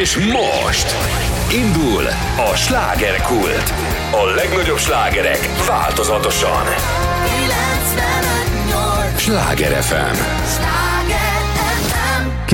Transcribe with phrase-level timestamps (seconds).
[0.00, 0.94] És most
[1.52, 2.06] indul
[2.52, 3.72] a slágerkult.
[4.10, 6.66] A legnagyobb slágerek változatosan.
[6.66, 10.14] 95.8 Sláger FM.
[10.56, 10.93] Sláger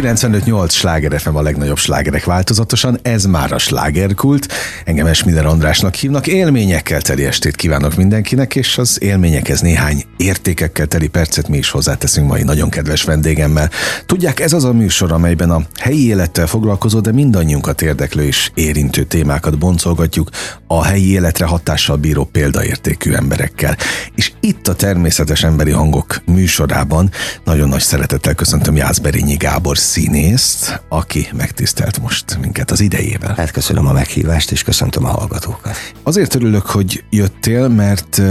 [0.01, 4.53] 95-8 sláger FM a legnagyobb slágerek változatosan, ez már a slágerkult.
[4.85, 11.09] Engem Esmiller Andrásnak hívnak, élményekkel teli estét kívánok mindenkinek, és az élményekhez néhány értékekkel teli
[11.09, 13.71] percet mi is hozzáteszünk mai nagyon kedves vendégemmel.
[14.07, 19.05] Tudják, ez az a műsor, amelyben a helyi élettel foglalkozó, de mindannyiunkat érdeklő és érintő
[19.05, 20.31] témákat boncolgatjuk
[20.67, 23.77] a helyi életre hatással bíró példaértékű emberekkel.
[24.15, 27.11] És itt a természetes emberi hangok műsorában
[27.45, 33.35] nagyon nagy szeretettel köszöntöm Jászberényi Gábor színészt, aki megtisztelt most minket az idejével.
[33.37, 35.77] Hát köszönöm a meghívást, és köszöntöm a hallgatókat.
[36.03, 38.23] Azért örülök, hogy jöttél, mert,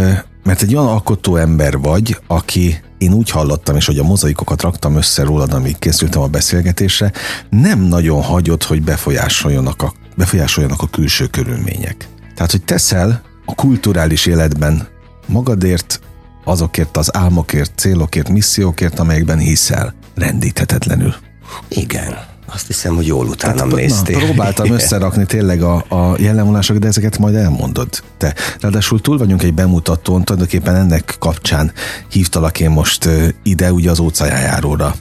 [0.44, 4.96] mert egy olyan alkotó ember vagy, aki én úgy hallottam, és hogy a mozaikokat raktam
[4.96, 7.12] össze rólad, amíg készültem a beszélgetésre,
[7.50, 12.08] nem nagyon hagyott, hogy befolyásoljanak a, befolyásoljanak a külső körülmények.
[12.36, 14.88] Tehát, hogy teszel a kulturális életben
[15.26, 16.00] magadért,
[16.44, 21.16] azokért az álmokért, célokért, missziókért, amelyekben hiszel, rendíthetetlenül.
[21.68, 22.18] Igen,
[22.54, 24.18] azt hiszem, hogy jól utánam Tehát, néztél.
[24.18, 28.36] Na, próbáltam összerakni tényleg a, a jellemvonásokat, de ezeket majd elmondod te.
[28.60, 31.72] Ráadásul túl vagyunk egy bemutatón, tulajdonképpen ennek kapcsán
[32.10, 33.10] hívtalak én most
[33.44, 34.96] ide, ugye az óceánjáróra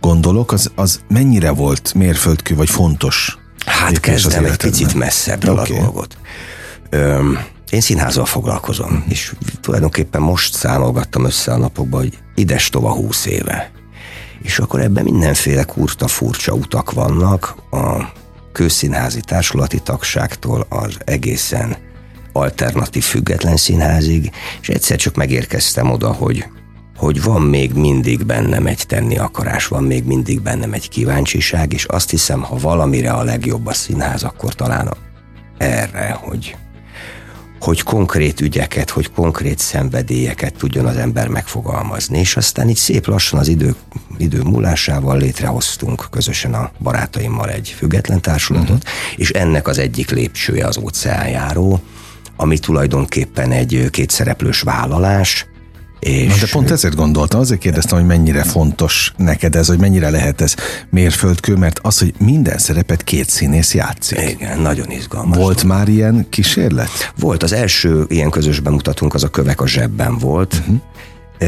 [0.00, 3.38] gondolok, az, az mennyire volt mérföldkő, vagy fontos?
[3.66, 5.78] Hát kezdem egy picit messzebbről Oké.
[5.78, 6.16] a dolgot.
[6.90, 7.38] Öm,
[7.70, 13.70] én színházzal foglalkozom, és tulajdonképpen most számolgattam össze a napokban, hogy ides tova húsz éve.
[14.42, 18.12] És akkor ebben mindenféle kurta furcsa utak vannak, a
[18.52, 21.76] kőszínházi társulati tagságtól az egészen
[22.32, 26.46] alternatív független színházig, és egyszer csak megérkeztem oda, hogy
[26.96, 31.84] hogy van még mindig bennem egy tenni akarás, van még mindig bennem egy kíváncsiság, és
[31.84, 34.94] azt hiszem, ha valamire a legjobb a színház, akkor talán
[35.58, 36.56] erre, hogy,
[37.62, 42.18] hogy konkrét ügyeket, hogy konkrét szenvedélyeket tudjon az ember megfogalmazni.
[42.18, 43.74] És aztán így szép lassan az idő,
[44.18, 48.90] idő múlásával létrehoztunk közösen a barátaimmal egy független társulatot, uh-huh.
[49.16, 51.80] és ennek az egyik lépcsője az óceánjáró,
[52.36, 55.46] ami tulajdonképpen egy kétszereplős vállalás,
[56.02, 60.10] és Na, de pont ezért gondoltam, azért kérdeztem, hogy mennyire fontos neked ez, hogy mennyire
[60.10, 60.54] lehet ez
[60.90, 64.30] mérföldkő, mert az, hogy minden szerepet két színész játszik.
[64.30, 65.36] igen, nagyon izgalmas.
[65.36, 67.12] Volt már ilyen kísérlet?
[67.18, 70.54] Volt, az első ilyen közös bemutatónk az a Kövek a zsebben volt.
[70.54, 70.80] Uh-huh.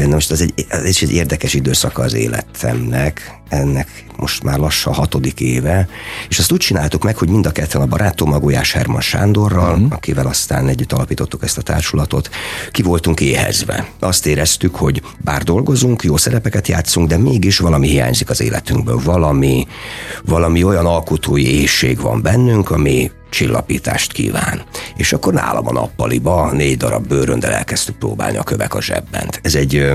[0.03, 5.39] Na most ez egy, ez egy érdekes időszaka az életemnek, ennek most már lassan hatodik
[5.39, 5.87] éve,
[6.29, 9.73] és azt úgy csináltuk meg, hogy mind a ketten a barátom, a Gulyás Herman Sándorral,
[9.73, 9.91] uh-huh.
[9.91, 12.29] akivel aztán együtt alapítottuk ezt a társulatot,
[12.71, 13.87] ki voltunk éhezve.
[13.99, 19.67] Azt éreztük, hogy bár dolgozunk, jó szerepeket játszunk, de mégis valami hiányzik az életünkből, valami,
[20.25, 24.61] valami olyan alkotói éjség van bennünk, ami csillapítást kíván.
[24.95, 29.39] És akkor nálam a nappaliba négy darab bőröndel elkezdtük próbálni a kövek a zsebbent.
[29.43, 29.91] Ez egy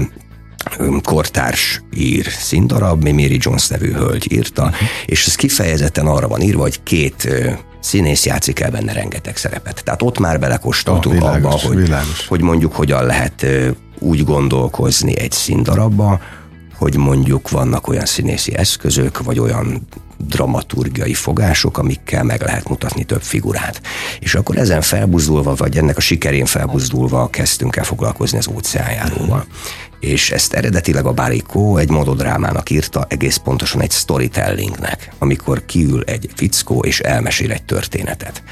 [1.02, 4.72] kortárs ír színdarab, mi Mary Jones nevű hölgy írta,
[5.06, 7.28] és ez kifejezetten arra van írva, hogy két
[7.80, 9.84] színész játszik el benne rengeteg szerepet.
[9.84, 12.26] Tehát ott már belekóstoltunk Ah, világos, abba, hogy, világos.
[12.26, 13.46] hogy mondjuk hogyan lehet
[13.98, 16.20] úgy gondolkozni egy színdarabba,
[16.78, 19.86] hogy mondjuk vannak olyan színészi eszközök, vagy olyan
[20.26, 23.80] dramaturgiai fogások, amikkel meg lehet mutatni több figurát.
[24.20, 29.44] És akkor ezen felbuzdulva, vagy ennek a sikerén felbuzdulva kezdtünk el foglalkozni az óceánjáróval.
[30.00, 36.30] És ezt eredetileg a Barikó egy mododrámának írta, egész pontosan egy storytellingnek, amikor kiül egy
[36.34, 38.42] fickó és elmesél egy történetet.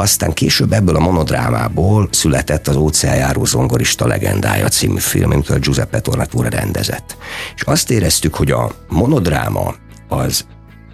[0.00, 6.00] Aztán később ebből a monodrámából született az óceánjáró zongorista legendája című film, amit a Giuseppe
[6.00, 7.16] Tornatore rendezett.
[7.54, 9.74] És azt éreztük, hogy a monodráma
[10.08, 10.44] az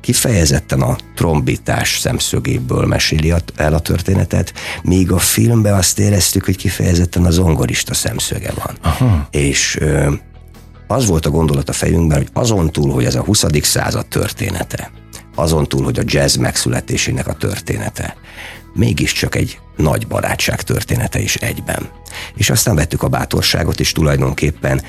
[0.04, 7.24] kifejezetten a trombitás szemszögéből meséli el a történetet, míg a filmben azt éreztük, hogy kifejezetten
[7.24, 8.76] a zongorista szemszöge van.
[8.82, 9.28] Aha.
[9.30, 10.12] És ö,
[10.86, 13.44] az volt a gondolat a fejünkben, hogy azon túl, hogy ez a 20.
[13.62, 14.90] század története,
[15.34, 18.16] azon túl, hogy a jazz megszületésének a története,
[18.74, 21.88] mégiscsak egy nagy barátság története is egyben.
[22.34, 24.82] És aztán vettük a bátorságot, és tulajdonképpen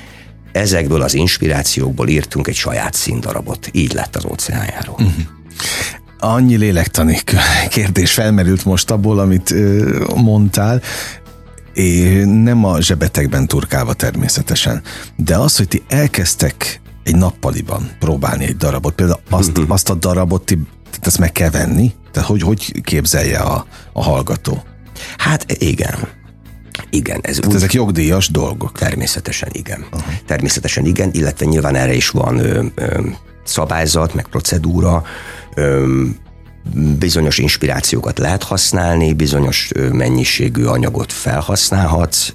[0.56, 3.68] ezekből az inspirációkból írtunk egy saját színdarabot.
[3.72, 4.92] Így lett az óceánjáró.
[4.92, 5.14] Uh-huh.
[6.18, 7.18] Annyi lélektani
[7.68, 9.54] kérdés felmerült most abból, amit
[10.14, 10.82] mondtál,
[11.74, 14.82] és nem a zsebetekben turkálva természetesen,
[15.16, 20.44] de az, hogy ti elkezdtek egy nappaliban próbálni egy darabot, például azt, azt a darabot
[20.44, 20.54] ti,
[20.90, 24.62] tehát ezt meg kell venni, tehát hogy, hogy képzelje a, a hallgató?
[25.16, 25.94] Hát igen.
[26.90, 28.78] Igen, ez Tehát úgy, ezek jogdíjas dolgok.
[28.78, 29.84] Természetesen igen.
[29.92, 30.12] Uh-huh.
[30.26, 33.00] Természetesen igen, illetve nyilván erre is van ö, ö,
[33.44, 35.04] szabályzat, meg procedúra.
[35.54, 36.16] öm,
[36.74, 42.32] bizonyos inspirációkat lehet használni, bizonyos mennyiségű anyagot felhasználhatsz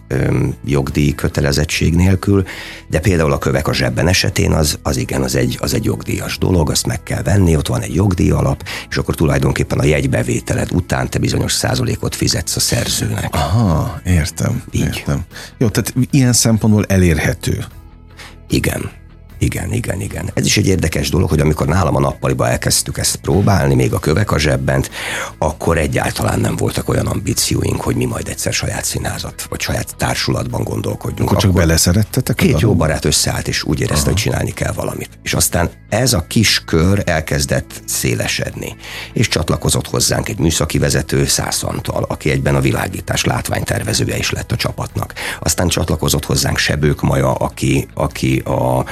[0.66, 2.46] jogdíj kötelezettség nélkül,
[2.88, 6.38] de például a kövek a zsebben esetén az, az igen, az egy, az egy jogdíjas
[6.38, 10.72] dolog, azt meg kell venni, ott van egy jogdíj alap, és akkor tulajdonképpen a jegybevételed
[10.72, 13.36] után te bizonyos százalékot fizetsz a szerzőnek.
[13.36, 14.64] Aha, értem.
[14.72, 14.82] Így.
[14.82, 15.22] Értem.
[15.58, 17.66] Jó, tehát ilyen szempontból elérhető.
[18.50, 18.92] Igen.
[19.42, 20.32] Igen, igen, igen.
[20.34, 24.00] Ez is egy érdekes dolog, hogy amikor nálam a nappaliba elkezdtük ezt próbálni, még a
[24.00, 24.92] kövek a zsebbent,
[25.38, 30.64] akkor egyáltalán nem voltak olyan ambícióink, hogy mi majd egyszer saját színházat, vagy saját társulatban
[30.64, 31.30] gondolkodjunk.
[31.30, 32.40] Akkor csak beleszerettetek?
[32.40, 35.10] a Két jó barát összeállt, és úgy érezte, hogy csinálni kell valamit.
[35.24, 38.76] És aztán ez a kis kör elkezdett szélesedni.
[39.14, 44.52] És csatlakozott hozzánk egy műszaki vezető, Szász Antal, aki egyben a világítás látványtervezője is lett
[44.52, 45.14] a csapatnak.
[45.40, 48.86] Aztán csatlakozott hozzánk Sebők Maja, aki, aki a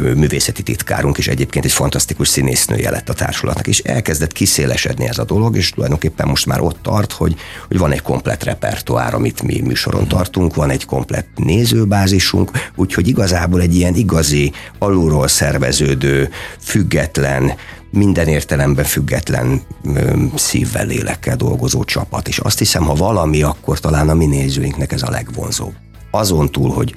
[0.00, 3.66] művészeti titkárunk, és egyébként egy fantasztikus színésznője lett a társulatnak.
[3.66, 7.34] És elkezdett kiszélesedni ez a dolog, és tulajdonképpen most már ott tart, hogy,
[7.68, 13.60] hogy van egy komplett repertoár, amit mi műsoron tartunk, van egy komplett nézőbázisunk, úgyhogy igazából
[13.60, 17.52] egy ilyen igazi, alulról szerveződő, független,
[17.90, 22.28] minden értelemben független ö, szívvel, lélekkel dolgozó csapat.
[22.28, 25.72] És azt hiszem, ha valami, akkor talán a mi nézőinknek ez a legvonzóbb.
[26.10, 26.94] Azon túl, hogy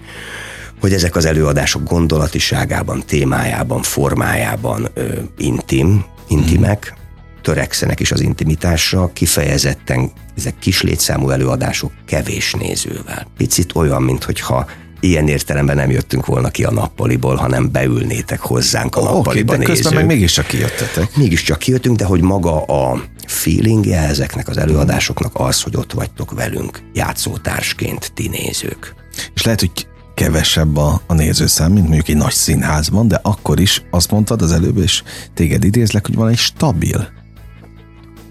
[0.79, 5.03] hogy ezek az előadások gondolatiságában, témájában, formájában ö,
[5.37, 6.93] intim, intimek,
[7.41, 13.27] törekszenek is az intimitásra, kifejezetten ezek kis létszámú előadások kevés nézővel.
[13.37, 14.65] Picit olyan, mintha
[14.99, 19.63] ilyen értelemben nem jöttünk volna ki a nappaliból, hanem beülnétek hozzánk a Oké, nappaliba de
[19.63, 21.15] közben meg mégiscsak kijöttetek.
[21.15, 26.79] Mégiscsak kijöttünk, de hogy maga a feelingje ezeknek az előadásoknak az, hogy ott vagytok velünk,
[26.93, 28.95] játszótársként ti nézők.
[29.33, 29.71] És lehet, hogy
[30.19, 34.51] kevesebb a, a nézőszám, mint mondjuk egy nagy színházban, de akkor is azt mondtad az
[34.51, 37.07] előbb, és téged idézlek, hogy van egy stabil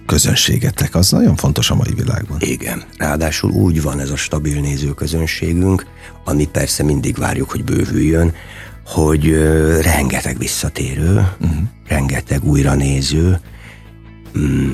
[0.06, 0.94] közönségetek.
[0.94, 2.37] Az nagyon fontos a mai világban.
[2.40, 5.87] Igen, ráadásul úgy van ez a stabil nézőközönségünk,
[6.25, 8.35] ami persze mindig várjuk, hogy bővüljön,
[8.87, 11.58] hogy ö, rengeteg visszatérő, uh-huh.
[11.87, 13.40] rengeteg újra néző,
[14.38, 14.73] mm,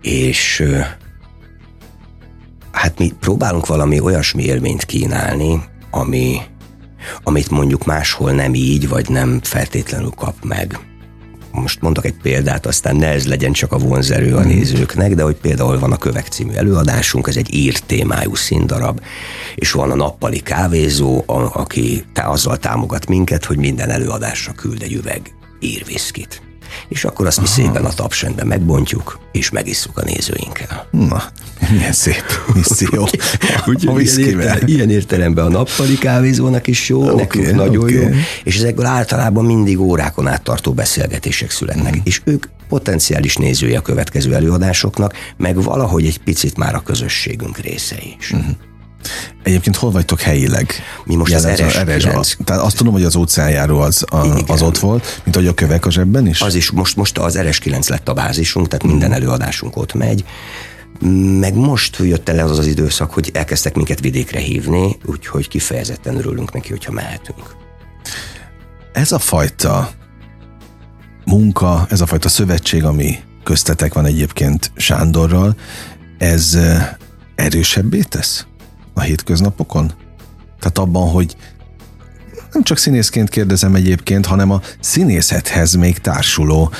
[0.00, 0.78] és ö,
[2.72, 6.40] hát mi próbálunk valami olyasmi élményt kínálni, ami,
[7.22, 10.78] amit mondjuk máshol nem így, vagy nem feltétlenül kap meg.
[11.52, 15.36] Most mondok egy példát, aztán ne ez legyen csak a vonzerő a nézőknek, de hogy
[15.36, 19.00] például van a Kövek című előadásunk, ez egy ír témájú színdarab,
[19.54, 24.92] és van a nappali kávézó, a, aki azzal támogat minket, hogy minden előadásra küld egy
[24.92, 26.42] üveg írviszkit.
[26.88, 30.86] És akkor azt mi szépen a tapsendben megbontjuk, és megisszuk a nézőinkkel.
[30.90, 31.22] Na,
[31.70, 32.24] milyen szép
[32.54, 33.08] misszió.
[33.66, 37.94] A ilyen, értelem, ilyen értelemben a nappali kávézónak is jó, okay, nekünk nagyon oké.
[37.94, 38.08] jó,
[38.44, 42.00] és ezekből általában mindig órákon áttartó beszélgetések születnek, mm.
[42.02, 47.96] és ők potenciális nézője a következő előadásoknak, meg valahogy egy picit már a közösségünk része
[48.18, 48.34] is.
[48.34, 48.40] Mm.
[49.42, 50.72] Egyébként hol vagytok helyileg?
[51.04, 52.36] Mi most az Jellemző RS a- kilenc.
[52.44, 54.44] Tehát azt tudom, hogy az óceánjáró az, a, Igen.
[54.46, 56.40] az ott volt, mint hogy a kövek a zsebben is?
[56.40, 59.18] Az is most, most az RS9 lett a bázisunk, tehát minden Mhm.
[59.18, 60.24] előadásunk ott megy.
[61.40, 66.52] Meg most jött el az az időszak, hogy elkezdtek minket vidékre hívni, úgyhogy kifejezetten örülünk
[66.52, 67.56] neki, hogyha mehetünk.
[68.92, 69.90] Ez a fajta
[71.24, 75.56] munka, ez a fajta szövetség, ami köztetek van egyébként Sándorral,
[76.18, 76.88] ez eh,
[77.34, 78.46] erősebbé tesz
[78.94, 79.92] a hétköznapokon?
[80.58, 81.36] Tehát abban, hogy
[82.52, 86.70] nem csak színészként kérdezem egyébként, hanem a színészethez még társuló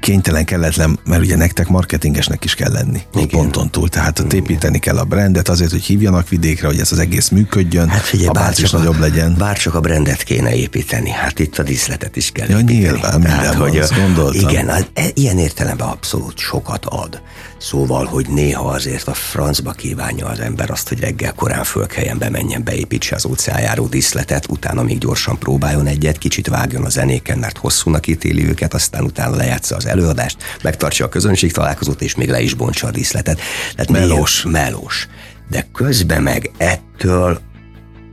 [0.00, 3.00] kénytelen, kelletlen, mert ugye nektek marketingesnek is kell lenni.
[3.14, 3.28] Igen.
[3.28, 3.88] Ponton túl.
[3.88, 7.88] Tehát ott építeni kell a brandet azért, hogy hívjanak vidékre, hogy ez az egész működjön,
[7.88, 9.34] Hát figyelj, a bárcsak nagyobb a, legyen.
[9.38, 12.78] Bárcsak a brandet kéne építeni, hát itt a díszletet is kell Ja, építeni.
[12.78, 14.48] nyilván, minden van, azt gondoltam.
[14.48, 17.20] Igen, az- e- ilyen értelemben abszolút sokat ad.
[17.58, 22.64] Szóval, hogy néha azért a francba kívánja az ember azt, hogy reggel korán fölkeljen, bemenjen,
[22.64, 28.06] beépítse az óceánjáró díszletet, utána még gyorsan próbáljon egyet, kicsit vágjon a zenéken, mert hosszúnak
[28.06, 32.54] ítéli őket, aztán utána lejátsza az előadást, megtartsa a közönség találkozót, és még le is
[32.54, 33.40] bontsa a díszletet.
[33.74, 34.42] Tehát Melós.
[34.42, 35.08] melós.
[35.50, 37.40] De közben meg ettől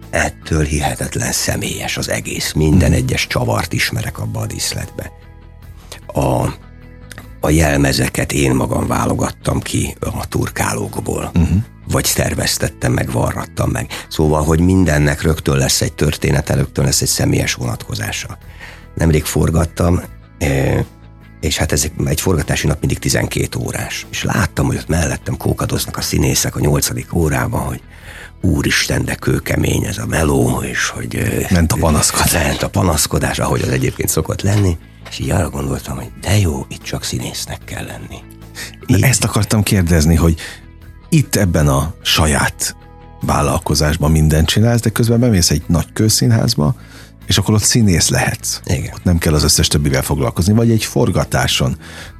[0.09, 2.53] ettől hihetetlen személyes az egész.
[2.53, 5.11] Minden egyes csavart ismerek abba a díszletbe.
[6.13, 6.45] A,
[7.39, 11.31] a jelmezeket én magam válogattam ki a turkálókból.
[11.35, 11.57] Uh-huh.
[11.87, 13.91] Vagy terveztettem meg, varrattam meg.
[14.09, 18.37] Szóval, hogy mindennek rögtön lesz egy története, rögtön lesz egy személyes vonatkozása.
[18.95, 20.01] Nemrég forgattam,
[21.39, 24.05] és hát ez egy forgatási nap mindig 12 órás.
[24.09, 27.81] És láttam, hogy ott mellettem kókadoznak a színészek a nyolcadik órában, hogy
[28.41, 31.45] úristen, de kőkemény ez a meló, és hogy...
[31.51, 32.33] Ment a panaszkodás.
[32.33, 34.77] Ment a panaszkodás, ahogy az egyébként szokott lenni.
[35.09, 38.17] És így arra gondoltam, hogy de jó, itt csak színésznek kell lenni.
[38.85, 39.03] Így.
[39.03, 40.39] Ezt akartam kérdezni, hogy
[41.09, 42.75] itt ebben a saját
[43.21, 46.75] vállalkozásban mindent csinálsz, de közben bemész egy nagy közszínházba,
[47.27, 48.59] és akkor ott színész lehetsz.
[48.65, 48.93] Igen.
[48.93, 51.77] Ott nem kell az összes többivel foglalkozni, vagy egy forgatáson,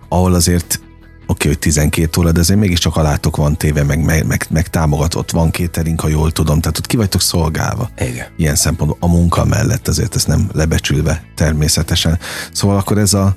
[0.10, 0.82] ahol azért
[1.28, 5.32] oké, hogy 12 óra, de azért mégiscsak alátok van téve, meg, meg, meg, meg támogatott,
[5.32, 7.90] van kétering, ha jól tudom, tehát ott ki vagytok szolgálva.
[7.98, 8.28] Igen.
[8.38, 12.20] Ilyen szempontból a munka mellett azért ezt nem lebecsülve természetesen.
[12.52, 13.36] Szóval akkor ez a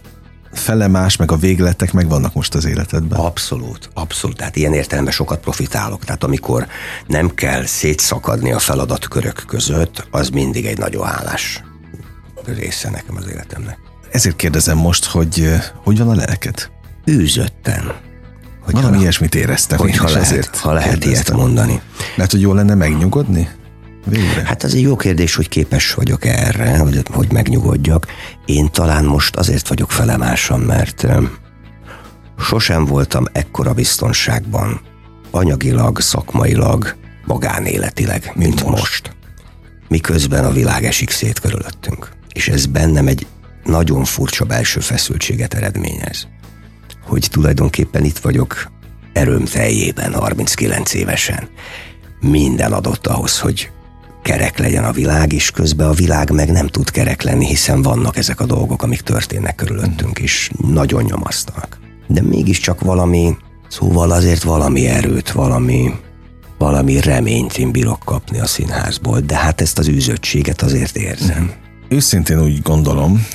[0.53, 3.19] fele más, meg a végletek megvannak most az életedben.
[3.19, 4.37] Abszolút, abszolút.
[4.37, 6.05] Tehát ilyen értelemben sokat profitálok.
[6.05, 6.67] Tehát amikor
[7.07, 11.63] nem kell szétszakadni a feladatkörök között, az mindig egy nagyon állás
[12.45, 13.79] része nekem az életemnek.
[14.11, 16.71] Ezért kérdezem most, hogy hogy van a lelked?
[17.11, 17.93] Űzötten.
[18.61, 19.79] Hogyha, Valami ilyesmit éreztem.
[19.79, 21.37] Hogy ha lehet, ezért ha lehet ilyet kérdeztem.
[21.37, 21.81] mondani.
[22.17, 23.49] Lehet, hogy jó lenne megnyugodni?
[24.05, 24.43] Végre?
[24.45, 28.07] Hát az egy jó kérdés, hogy képes vagyok erre, hogy, hogy megnyugodjak.
[28.45, 31.07] Én talán most azért vagyok felemásan, mert
[32.39, 34.81] sosem voltam ekkora biztonságban,
[35.31, 38.81] anyagilag, szakmailag, magánéletileg, mint, mint most.
[38.81, 39.17] most.
[39.89, 42.09] Miközben a világ esik szét körülöttünk.
[42.33, 43.27] És ez bennem egy
[43.65, 46.27] nagyon furcsa belső feszültséget eredményez.
[47.07, 48.71] Hogy tulajdonképpen itt vagyok
[49.13, 51.49] erőm teljében, 39 évesen.
[52.21, 53.71] Minden adott ahhoz, hogy
[54.23, 58.17] kerek legyen a világ, és közben a világ meg nem tud kerek lenni, hiszen vannak
[58.17, 61.79] ezek a dolgok, amik történnek körülöttünk, és nagyon nyomasztanak.
[62.07, 63.37] De mégiscsak valami,
[63.69, 65.95] szóval azért valami erőt, valami,
[66.59, 71.53] valami reményt én bírok kapni a színházból, de hát ezt az űzöttséget azért érzem.
[71.89, 73.27] Őszintén úgy gondolom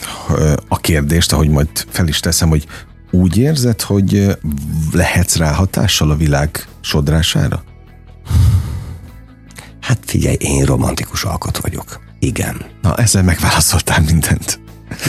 [0.67, 2.65] a kérdést, ahogy majd fel is teszem, hogy
[3.11, 4.37] úgy érzed, hogy
[4.91, 7.63] lehetsz rá hatással a világ sodrására?
[9.85, 11.99] Hát figyelj, én romantikus alkot vagyok.
[12.19, 14.59] Igen, Na, ezzel megválaszoltál mindent.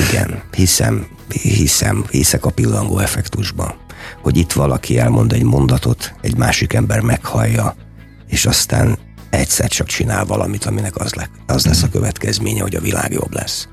[0.08, 3.74] igen, hiszem, hiszem, hiszek a pillangó effektusban,
[4.22, 7.74] hogy itt valaki elmond egy mondatot, egy másik ember meghallja,
[8.28, 8.98] és aztán
[9.30, 13.34] egyszer csak csinál valamit, aminek az, le, az lesz a következménye, hogy a világ jobb
[13.34, 13.68] lesz.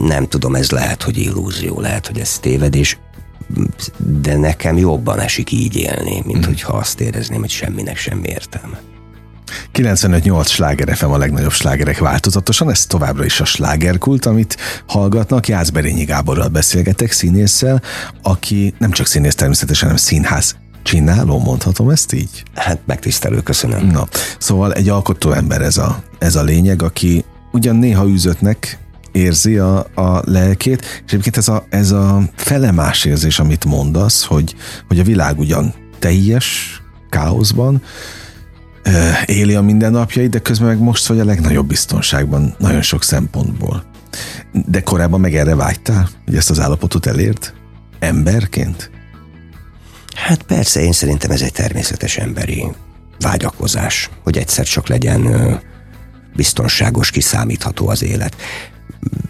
[0.00, 2.98] Nem tudom, ez lehet, hogy illúzió, lehet, hogy ez tévedés,
[3.96, 8.80] de nekem jobban esik így élni, mint hogyha azt érezném, hogy semminek semmi értelme.
[9.74, 14.56] 95-8 sláger FM a legnagyobb slágerek változatosan, ez továbbra is a slágerkult, amit
[14.86, 15.48] hallgatnak.
[15.48, 17.82] Jászberényi Gáborral beszélgetek, színésszel,
[18.22, 22.42] aki nem csak színész természetesen, hanem színház csináló, mondhatom ezt így?
[22.54, 23.86] Hát megtisztelő, köszönöm.
[23.86, 28.78] Na, szóval egy alkotó ember ez a, ez a lényeg, aki ugyan néha üzötnek
[29.12, 34.54] érzi a, a lelkét, és egyébként ez a, ez a felemás érzés, amit mondasz, hogy,
[34.88, 36.80] hogy a világ ugyan teljes
[37.10, 37.82] káoszban,
[39.24, 43.84] éli a mindennapjait, de közben meg most vagy a legnagyobb biztonságban, nagyon sok szempontból.
[44.66, 47.54] De korábban meg erre vágytál, hogy ezt az állapotot elért?
[47.98, 48.90] Emberként?
[50.14, 52.66] Hát persze, én szerintem ez egy természetes emberi
[53.18, 55.28] vágyakozás, hogy egyszer csak legyen
[56.36, 58.36] biztonságos, kiszámítható az élet.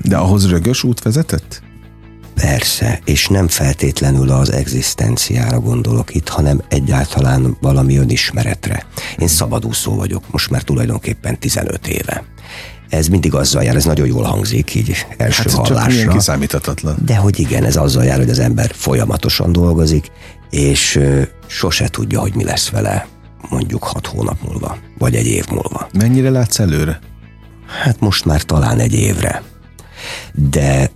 [0.02, 1.62] De ahhoz rögös út vezetett?
[2.42, 8.86] Persze, és nem feltétlenül az egzisztenciára gondolok itt, hanem egyáltalán valami önismeretre.
[9.18, 12.24] Én szabadúszó vagyok, most már tulajdonképpen 15 éve.
[12.88, 16.12] Ez mindig azzal jár, ez nagyon jól hangzik, így első Hát csak hallásra.
[16.12, 16.96] kiszámíthatatlan.
[17.04, 20.06] De hogy igen, ez azzal jár, hogy az ember folyamatosan dolgozik,
[20.50, 23.06] és ö, sose tudja, hogy mi lesz vele
[23.48, 25.88] mondjuk hat hónap múlva, vagy egy év múlva.
[25.92, 26.98] Mennyire látsz előre?
[27.82, 29.42] Hát most már talán egy évre.
[30.32, 30.90] De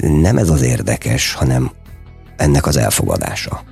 [0.00, 1.70] nem ez az érdekes, hanem
[2.36, 3.62] ennek az elfogadása.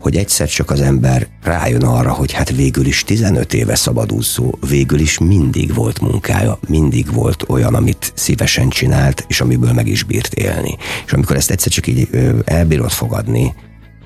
[0.00, 5.00] Hogy egyszer csak az ember rájön arra, hogy hát végül is 15 éve szabadúszó, végül
[5.00, 10.34] is mindig volt munkája, mindig volt olyan, amit szívesen csinált, és amiből meg is bírt
[10.34, 10.76] élni.
[11.06, 12.08] És amikor ezt egyszer csak így
[12.44, 13.54] elbírod fogadni,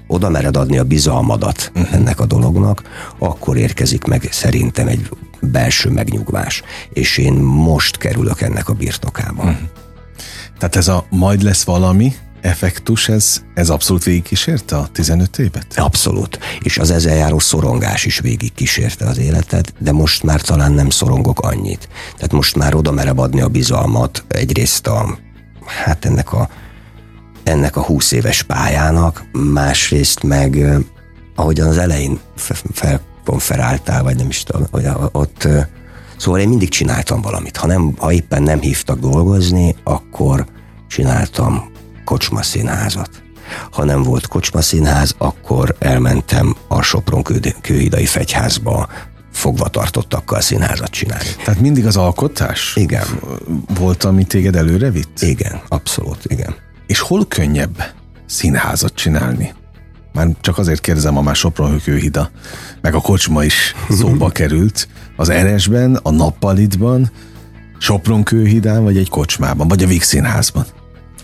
[0.06, 1.94] oda mered adni a bizalmadat uh-huh.
[1.94, 2.82] ennek a dolognak,
[3.18, 5.08] akkor érkezik meg szerintem egy
[5.40, 6.62] belső megnyugvás.
[6.92, 9.42] És én most kerülök ennek a birtokába.
[9.42, 9.58] Uh-huh.
[10.58, 15.66] Tehát ez a majd lesz valami effektus, ez, ez abszolút végigkísérte a 15 évet?
[15.76, 16.38] Abszolút.
[16.60, 20.90] És az ezzel járó szorongás is végig kísérte az életet, de most már talán nem
[20.90, 21.88] szorongok annyit.
[22.14, 25.18] Tehát most már oda merem adni a bizalmat egyrészt a,
[25.84, 26.48] hát ennek a,
[27.44, 30.66] ennek a 20 éves pályának, másrészt meg,
[31.34, 34.66] ahogyan az elején fe- felkonferáltál, vagy nem is tudom,
[35.12, 35.66] ott eh,
[36.16, 37.56] Szóval én mindig csináltam valamit.
[37.56, 40.46] Ha, nem, ha éppen nem hívtak dolgozni, akkor
[40.88, 41.70] csináltam
[42.04, 43.10] kocsmaszínházat.
[43.70, 48.88] Ha nem volt kocsmaszínház, akkor elmentem a Sopron kő- kőhidai fegyházba
[49.32, 51.28] fogva tartottakkal színházat csinálni.
[51.44, 53.04] Tehát mindig az alkotás Igen.
[53.78, 55.20] volt, ami téged előre vitt?
[55.20, 56.54] Igen, abszolút, igen.
[56.86, 57.84] És hol könnyebb
[58.26, 59.54] színházat csinálni?
[60.16, 62.30] Már csak azért kérdezem, ha már Sopron hida,
[62.80, 64.88] meg a kocsma is szóba került.
[65.16, 67.10] Az Eresben, a Nappalitban,
[67.78, 70.66] Sopron kőhidán, vagy egy kocsmában, vagy a Vix színházban?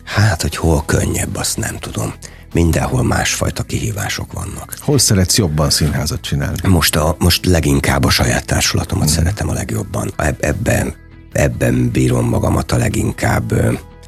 [0.04, 2.12] Hát, hogy hol könnyebb, azt nem tudom.
[2.52, 4.76] Mindenhol másfajta kihívások vannak.
[4.80, 6.68] Hol szeretsz jobban színházat csinálni?
[6.68, 9.12] Most, a, most leginkább a saját társulatomat mm.
[9.12, 10.12] szeretem a legjobban.
[10.40, 10.94] Ebben,
[11.32, 13.54] ebben bírom magamat a leginkább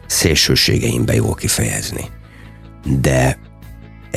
[0.06, 2.04] szélsőségeimbe jól kifejezni.
[3.00, 3.38] De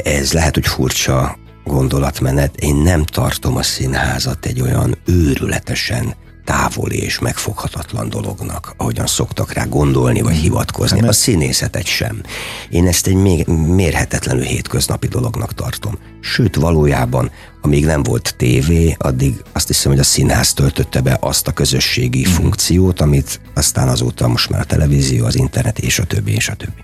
[0.03, 6.15] ez lehet, hogy furcsa gondolatmenet, én nem tartom a színházat egy olyan őrületesen
[6.47, 11.07] távoli és megfoghatatlan dolognak, ahogyan szoktak rá gondolni vagy hivatkozni.
[11.07, 12.21] A színészetet sem.
[12.69, 15.97] Én ezt egy még mérhetetlenül hétköznapi dolognak tartom.
[16.21, 21.47] Sőt, valójában, amíg nem volt tévé, addig azt hiszem, hogy a színház töltötte be azt
[21.47, 22.31] a közösségi mm.
[22.31, 26.55] funkciót, amit aztán azóta most már a televízió, az internet és a többi, és a
[26.55, 26.81] többi.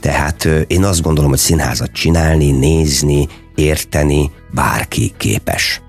[0.00, 5.80] Tehát én azt gondolom, hogy színházat csinálni, nézni, érteni bárki képes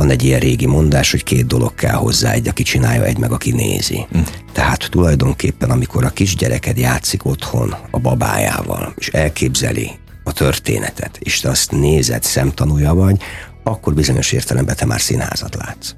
[0.00, 3.32] van egy ilyen régi mondás, hogy két dolog kell hozzá, egy, aki csinálja, egy meg,
[3.32, 4.06] aki nézi.
[4.16, 4.20] Mm.
[4.52, 9.90] Tehát tulajdonképpen, amikor a kisgyereked játszik otthon a babájával, és elképzeli
[10.24, 13.20] a történetet, és te azt nézed, szemtanúja vagy,
[13.64, 15.90] akkor bizonyos értelemben te már színházat látsz.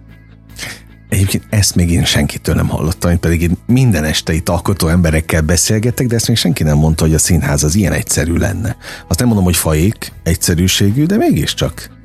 [1.08, 6.06] Egyébként ezt még én senkitől nem hallottam, pedig én minden este itt alkotó emberekkel beszélgetek,
[6.06, 8.76] de ezt még senki nem mondta, hogy a színház az ilyen egyszerű lenne.
[9.08, 12.00] Azt nem mondom, hogy faik egyszerűségű, de mégiscsak.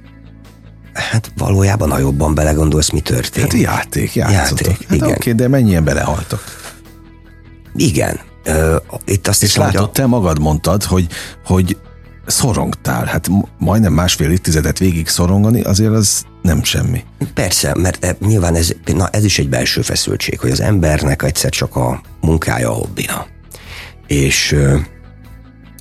[0.97, 3.51] Hát valójában, ha jobban belegondolsz, mi történt?
[3.51, 4.67] Hát játék, játszotok.
[4.67, 5.09] Játék, hát igen.
[5.09, 6.43] Oké, de mennyien belehaltak?
[7.75, 8.19] Igen.
[8.43, 8.75] Ö,
[9.05, 9.91] itt azt És hiszem, látod, a...
[9.91, 11.07] te magad mondtad, hogy,
[11.45, 11.77] hogy
[12.25, 13.05] szorongtál.
[13.05, 13.27] Hát
[13.57, 17.03] majdnem másfél évtizedet végig szorongani, azért az nem semmi.
[17.33, 21.49] Persze, mert e, nyilván ez, na, ez is egy belső feszültség, hogy az embernek egyszer
[21.49, 23.25] csak a munkája a hobbina.
[24.07, 24.55] És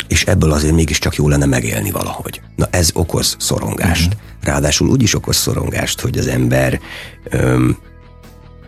[0.09, 2.41] és ebből azért mégiscsak jó lenne megélni valahogy.
[2.57, 4.07] Na ez okoz szorongást.
[4.07, 4.21] Uh-huh.
[4.47, 6.81] Ráadásul úgy is okoz szorongást, hogy az ember
[7.25, 7.77] öm,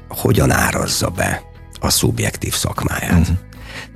[0.09, 1.43] hogyan árazza be
[1.81, 3.21] a szubjektív szakmáját.
[3.21, 3.37] Uh-huh.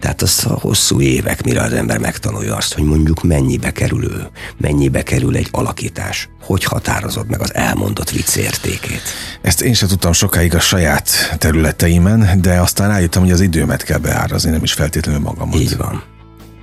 [0.01, 4.27] Tehát az a hosszú évek, mire az ember megtanulja azt, hogy mondjuk mennyibe kerül ő,
[4.57, 9.03] mennyibe kerül egy alakítás, hogy határozod meg az elmondott vicc értékét.
[9.43, 13.99] Ezt én sem tudtam sokáig a saját területeimen, de aztán rájöttem, hogy az időmet kell
[13.99, 15.61] beárazni, nem is feltétlenül magamat.
[15.61, 16.03] Így van.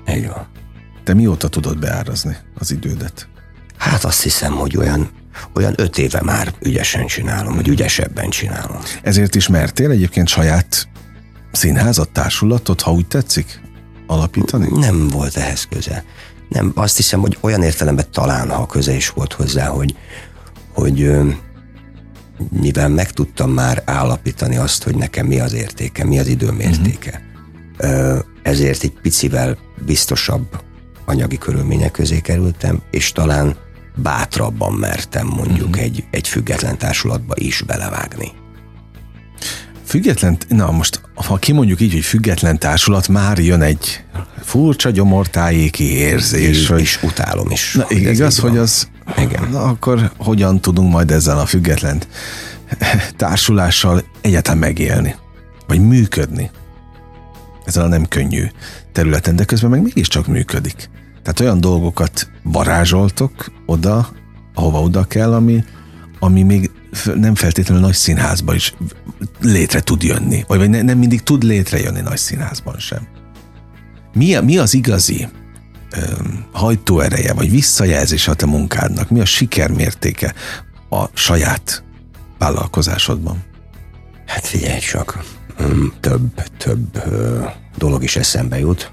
[0.10, 0.48] Így van.
[1.04, 3.28] Te mióta tudod beárazni az idődet?
[3.80, 5.10] Hát azt hiszem, hogy olyan,
[5.56, 8.80] olyan öt éve már ügyesen csinálom, vagy ügyesebben csinálom.
[9.02, 10.88] Ezért is mertél egyébként saját
[11.52, 13.62] színházat, társulatot, ha úgy tetszik,
[14.08, 14.68] alapítani?
[14.80, 16.04] Nem volt ehhez köze.
[16.50, 19.96] Nem, azt hiszem, hogy olyan értelemben talán, ha köze is volt hozzá, hogy,
[20.74, 21.12] hogy
[22.50, 27.22] mivel meg tudtam már állapítani azt, hogy nekem mi az értéke, mi az időm értéke,
[27.80, 28.20] uh-huh.
[28.44, 30.62] ezért egy picivel biztosabb
[31.06, 33.56] anyagi körülmények közé kerültem, és talán
[33.96, 35.84] bátrabban mertem mondjuk uh-huh.
[35.84, 38.32] egy, egy független társulatba is belevágni.
[39.86, 44.04] Független, na most, ha kimondjuk így, hogy független társulat, már jön egy
[44.42, 46.58] furcsa gyomortájéki érzés.
[46.58, 47.74] És, hogy, és utálom is.
[47.74, 49.50] Na, hogy igaz, hogy az, igen.
[49.52, 52.02] Na, akkor hogyan tudunk majd ezzel a független
[53.18, 55.16] társulással egyáltalán megélni?
[55.68, 56.50] Vagy működni?
[57.66, 58.46] Ezzel a nem könnyű
[58.92, 60.90] területen, de közben meg mégiscsak működik.
[61.22, 64.10] Tehát olyan dolgokat varázsoltok oda,
[64.54, 65.64] ahova oda kell, ami,
[66.20, 66.72] ami még
[67.16, 68.74] nem feltétlenül nagy színházban is
[69.42, 73.08] létre tud jönni, vagy ne, nem mindig tud létrejönni nagy színházban sem.
[74.14, 75.28] Mi, mi az igazi
[75.92, 79.10] öm, hajtóereje, vagy visszajelzés a te munkádnak?
[79.10, 80.34] Mi a sikermértéke
[80.90, 81.84] a saját
[82.38, 83.44] vállalkozásodban?
[84.26, 85.24] Hát figyelj csak,
[86.00, 87.04] több, több
[87.78, 88.92] dolog is eszembe jut.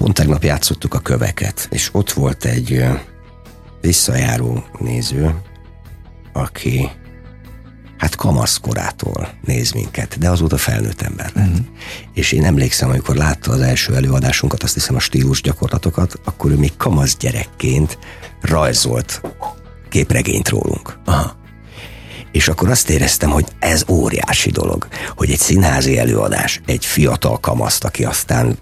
[0.00, 2.84] Pont tegnap játszottuk a köveket, és ott volt egy
[3.80, 5.34] visszajáró néző,
[6.32, 6.90] aki
[7.96, 11.46] hát kamaszkorától néz minket, de azóta felnőtt ember lett.
[11.46, 11.66] Uh-huh.
[12.14, 16.56] És én emlékszem, amikor látta az első előadásunkat, azt hiszem a stílus gyakorlatokat, akkor ő
[16.56, 17.98] még kamasz gyerekként
[18.40, 19.20] rajzolt
[19.88, 20.98] képregényt rólunk.
[21.04, 21.36] Aha.
[22.32, 27.84] És akkor azt éreztem, hogy ez óriási dolog, hogy egy színházi előadás, egy fiatal kamaszt,
[27.84, 28.58] aki aztán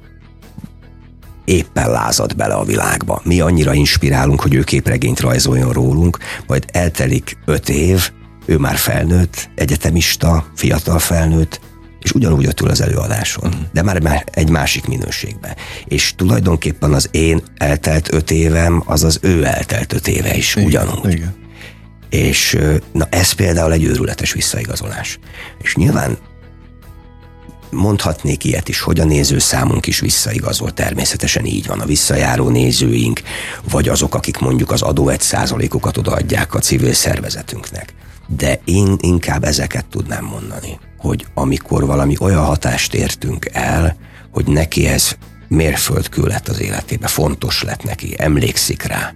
[1.49, 3.21] éppen lázad bele a világba.
[3.25, 8.11] Mi annyira inspirálunk, hogy ő képregényt rajzoljon rólunk, majd eltelik öt év,
[8.47, 11.61] ő már felnőtt, egyetemista, fiatal felnőtt,
[12.01, 13.63] és ugyanúgy ott ül az előadáson, uh-huh.
[13.73, 15.55] de már egy másik minőségben.
[15.85, 20.67] És tulajdonképpen az én eltelt öt évem, az az ő eltelt öt éve is igen,
[20.67, 21.13] ugyanúgy.
[21.13, 21.35] Igen.
[22.11, 22.59] És
[22.93, 25.19] na ez például egy őrületes visszaigazolás.
[25.63, 26.19] És nyilván
[27.71, 30.73] mondhatnék ilyet is, hogy a nézőszámunk is visszaigazol.
[30.73, 31.81] Természetesen így van.
[31.81, 33.21] A visszajáró nézőink,
[33.71, 37.95] vagy azok, akik mondjuk az adó egy százalékokat odaadják a civil szervezetünknek.
[38.27, 43.97] De én inkább ezeket tudnám mondani, hogy amikor valami olyan hatást értünk el,
[44.31, 45.17] hogy neki ez
[45.49, 49.15] mérföldkő lett az életébe, fontos lett neki, emlékszik rá,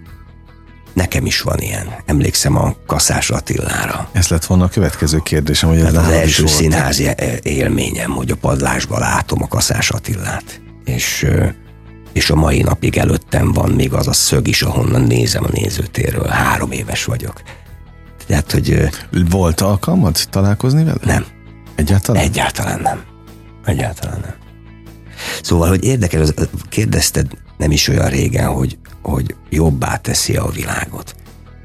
[0.93, 1.87] Nekem is van ilyen.
[2.05, 4.09] Emlékszem a Kaszás Attilára.
[4.11, 7.09] Ez lett volna a következő kérdésem, hogy ez az első színházi
[7.43, 10.61] élményem, hogy a padlásba látom a Kaszás Attillát.
[10.85, 11.27] És,
[12.13, 16.27] és a mai napig előttem van még az a szög is, ahonnan nézem a nézőtérről.
[16.27, 17.41] Három éves vagyok.
[18.27, 18.89] Tehát, hogy...
[19.29, 20.97] Volt alkalmad találkozni vele?
[21.03, 21.25] Nem.
[21.75, 22.23] Egyáltalán?
[22.23, 23.03] Egyáltalán nem.
[23.65, 24.35] Egyáltalán nem.
[25.41, 26.29] Szóval, hogy érdekes,
[26.69, 27.27] kérdezted
[27.57, 31.15] nem is olyan régen, hogy hogy jobbá teszi a világot.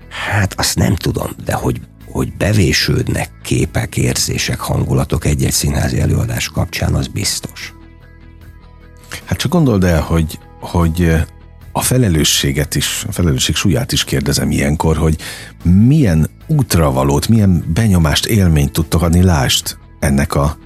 [0.08, 6.94] Hát azt nem tudom, de hogy, hogy bevésődnek képek, érzések, hangulatok egy-egy színházi előadás kapcsán,
[6.94, 7.74] az biztos.
[9.24, 11.14] Hát csak gondold el, hogy, hogy
[11.72, 15.16] a felelősséget is, a felelősség súlyát is kérdezem ilyenkor, hogy
[15.62, 20.58] milyen útravalót, milyen benyomást, élményt tudtok adni, lást ennek a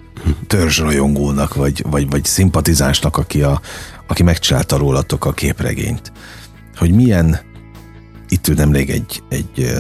[0.47, 3.61] törzsrajongónak, vagy, vagy, vagy szimpatizánsnak, aki, a,
[4.07, 6.13] aki megcsinálta rólatok a képregényt
[6.77, 7.41] hogy milyen
[8.33, 9.75] itt ül nemrég egy, egy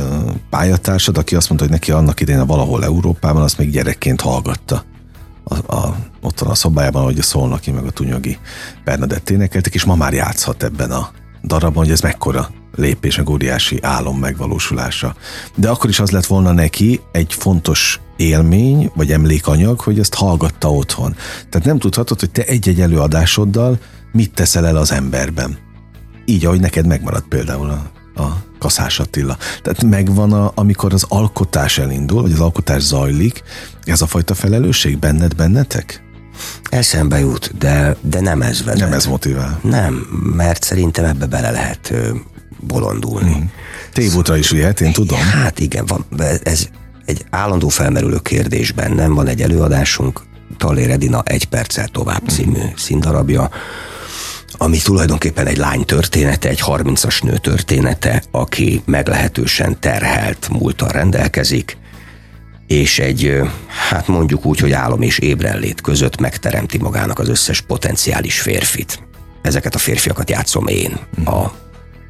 [0.50, 4.84] pályatársad, aki azt mondta, hogy neki annak idején valahol Európában azt még gyerekként hallgatta.
[5.44, 8.38] A, a, ott a szobájában, ahogy a Szolnoki meg a Tunyagi
[8.84, 11.10] Bernadett énekeltek, és ma már játszhat ebben a
[11.44, 15.14] darabban, hogy ez mekkora lépés, meg óriási álom megvalósulása.
[15.54, 20.72] De akkor is az lett volna neki egy fontos élmény, vagy emlékanyag, hogy ezt hallgatta
[20.72, 21.16] otthon.
[21.48, 23.78] Tehát nem tudhatod, hogy te egy-egy előadásoddal
[24.12, 25.70] mit teszel el az emberben
[26.32, 27.90] így, ahogy neked megmaradt például a,
[28.22, 29.36] a Kaszás Attila.
[29.62, 33.42] Tehát megvan, a, amikor az alkotás elindul, vagy az alkotás zajlik,
[33.84, 36.02] ez a fajta felelősség benned, bennetek?
[36.70, 38.80] Eszembe jut, de, de nem ez vezet.
[38.80, 39.60] Nem ez motivál.
[39.62, 39.94] Nem,
[40.36, 42.10] mert szerintem ebbe bele lehet ö,
[42.60, 43.32] bolondulni.
[43.32, 43.50] Hmm.
[43.92, 45.18] Tévútra is vihet, én tudom.
[45.18, 46.04] Hát igen, van,
[46.42, 46.68] ez
[47.04, 49.14] egy állandó felmerülő kérdés bennem.
[49.14, 50.22] Van egy előadásunk,
[50.56, 52.72] Tallér Edina egy perccel tovább című hmm.
[52.76, 53.50] színdarabja,
[54.58, 61.76] ami tulajdonképpen egy lány története, egy 30-as nő története, aki meglehetősen terhelt múltal rendelkezik,
[62.66, 63.40] és egy,
[63.88, 69.02] hát mondjuk úgy, hogy álom és ébrenlét között megteremti magának az összes potenciális férfit.
[69.42, 70.98] Ezeket a férfiakat játszom én.
[71.24, 71.46] A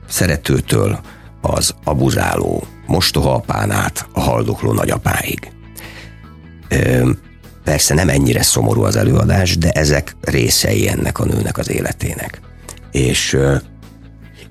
[0.09, 1.01] szeretőtől
[1.41, 5.51] az abuzáló mostohaapán át a haldokló nagyapáig.
[7.65, 12.41] Persze nem ennyire szomorú az előadás, de ezek részei ennek a nőnek az életének.
[12.91, 13.39] És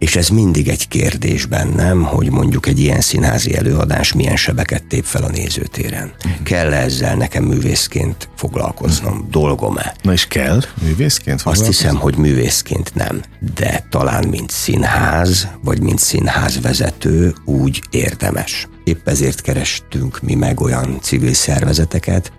[0.02, 5.04] és ez mindig egy kérdés bennem, hogy mondjuk egy ilyen színházi előadás milyen sebeket tép
[5.04, 6.12] fel a nézőtéren.
[6.28, 6.44] Mm.
[6.44, 9.18] Kell ezzel nekem művészként foglalkoznom?
[9.18, 9.30] Mm.
[9.30, 9.96] Dolgom-e?
[10.02, 13.22] Na és kell művészként Azt hiszem, hogy művészként nem,
[13.56, 18.68] de talán mint színház, vagy mint színházvezető úgy érdemes.
[18.84, 22.32] Épp ezért kerestünk mi meg olyan civil szervezeteket,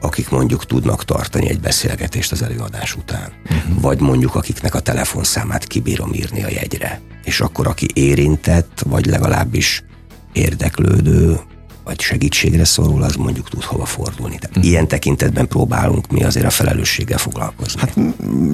[0.00, 3.32] akik mondjuk tudnak tartani egy beszélgetést az előadás után.
[3.44, 3.80] Uh-huh.
[3.80, 7.00] Vagy mondjuk akiknek a telefonszámát kibírom írni a jegyre.
[7.24, 9.84] És akkor aki érintett, vagy legalábbis
[10.32, 11.40] érdeklődő,
[11.90, 14.38] vagy segítségre szorul, az mondjuk tud hova fordulni.
[14.38, 14.70] Tehát uh-huh.
[14.70, 17.80] ilyen tekintetben próbálunk mi azért a felelősséggel foglalkozni.
[17.80, 17.96] Hát,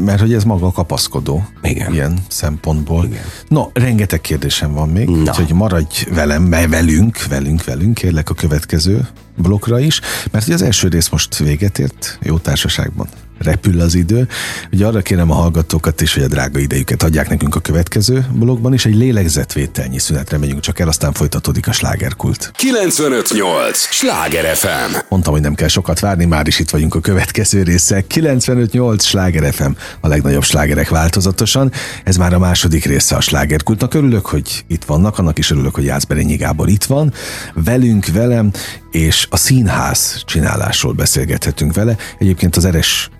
[0.05, 1.49] mert hogy ez maga kapaszkodó.
[1.62, 1.92] Igen.
[1.92, 3.05] Ilyen szempontból.
[3.05, 3.22] Igen.
[3.49, 5.20] No, rengeteg kérdésem van még, Na.
[5.20, 10.62] úgyhogy maradj velem, mert velünk, velünk, velünk, kérlek a következő blokkra is, mert ugye az
[10.62, 14.29] első rész most véget ért, jó társaságban repül az idő.
[14.72, 18.75] Ugye arra kérem a hallgatókat is, hogy a drága idejüket adják nekünk a következő blogban
[18.75, 18.85] is.
[18.87, 22.53] Egy lélegzetvételnyi szünetre megyünk csak el, aztán folytatódik a slágerkult.
[22.57, 23.79] 958!
[23.79, 24.96] Sláger FM!
[25.09, 28.01] Mondtam, hogy nem kell sokat várni, már is itt vagyunk a következő része.
[28.07, 29.05] 958!
[29.05, 29.70] Sláger FM,
[30.01, 31.72] a legnagyobb slágerek változatosan.
[32.05, 33.94] Ez már a második része a slágerkultnak.
[33.94, 37.12] Örülök, hogy itt vannak, annak is örülök, hogy Jászberényi Gábor itt van.
[37.55, 38.51] Velünk, velem,
[38.90, 41.96] és a színház csinálásról beszélgethetünk vele.
[42.18, 43.11] Egyébként az Eres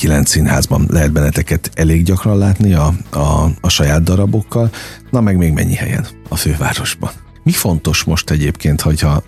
[0.00, 4.70] kilenc színházban lehet benneteket elég gyakran látni a, a, a saját darabokkal,
[5.10, 7.10] na meg még mennyi helyen a fővárosban.
[7.42, 9.22] Mi fontos most egyébként, hogyha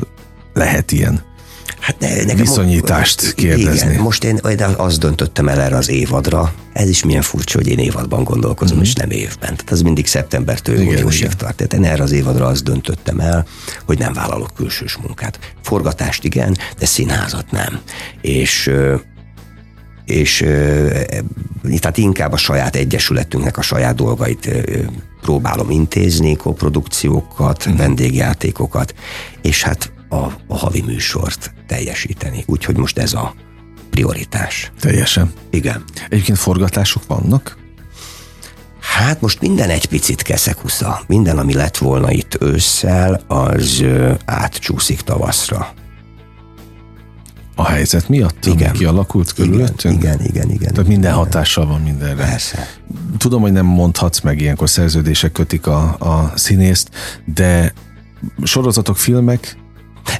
[0.53, 1.23] lehet ilyen
[1.79, 3.91] Hát ne, nekem viszonyítást kérdezni.
[3.91, 4.41] Igen, most én
[4.77, 6.53] azt döntöttem el erre az évadra.
[6.73, 8.85] Ez is milyen furcsa, hogy én évadban gondolkozom, mm-hmm.
[8.85, 9.57] és nem évben.
[9.57, 11.57] Tehát az mindig szeptembertől júliusig tart.
[11.57, 13.47] Tehát én erre az évadra azt döntöttem el,
[13.85, 15.39] hogy nem vállalok külsős munkát.
[15.63, 17.81] Forgatást igen, de színházat nem.
[18.21, 18.71] És
[20.05, 20.37] és
[21.79, 24.51] tehát inkább a saját egyesületünknek a saját dolgait
[25.23, 27.77] próbálom intézni, koprodukciókat, mm.
[27.77, 28.95] vendégjátékokat,
[29.43, 32.45] és hát a, a havi műsort teljesíteni.
[32.47, 33.35] Úgyhogy most ez a
[33.91, 34.73] prioritás.
[34.81, 35.33] Teljesen.
[35.51, 35.85] Igen.
[36.09, 37.61] Egyébként forgatások vannak?
[38.81, 41.01] Hát most minden egy picit keszekusza.
[41.07, 45.75] Minden, ami lett volna itt ősszel, az ö, átcsúszik tavaszra.
[47.55, 48.73] A helyzet miatt, Igen.
[48.73, 50.03] kialakult körülöttünk?
[50.03, 50.73] Igen, igen, igen.
[50.73, 52.25] Tehát minden hatással van mindenre.
[52.25, 52.69] Persze.
[53.19, 56.89] Tudom, hogy nem mondhatsz meg, ilyenkor szerződések kötik a, a színészt,
[57.25, 57.73] de
[58.43, 59.57] sorozatok, filmek,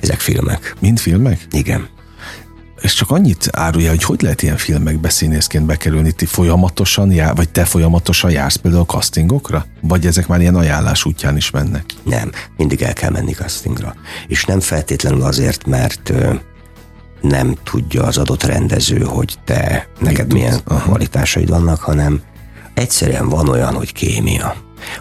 [0.01, 0.75] Ezek filmek.
[0.81, 1.47] mind filmek?
[1.51, 1.89] Igen.
[2.81, 7.49] És csak annyit árulja, hogy hogy lehet ilyen filmekbe színészként bekerülni, ti folyamatosan jár, vagy
[7.49, 9.67] te folyamatosan jársz például a castingokra?
[9.81, 11.85] Vagy ezek már ilyen ajánlás útján is mennek?
[12.03, 13.95] Nem, mindig el kell menni castingra.
[14.29, 16.13] És nem feltétlenül azért, mert
[17.23, 20.33] nem tudja az adott rendező, hogy te, neked tudsz?
[20.33, 20.81] milyen Aha.
[20.81, 22.21] kvalitásaid vannak, hanem
[22.75, 24.55] egyszerűen van olyan, hogy kémia.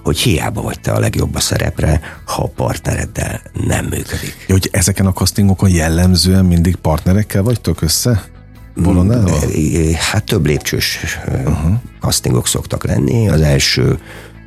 [0.03, 4.35] Hogy hiába vagy te a legjobb a szerepre, ha a partnereddel nem működik.
[4.47, 8.23] Ja, hogy ezeken a castingokon jellemzően mindig partnerekkel vagytok össze?
[8.75, 9.39] Volonával?
[9.73, 11.73] Ö, Hát több lépcsős uh-huh.
[11.99, 13.29] castingok szoktak lenni.
[13.29, 13.99] Az első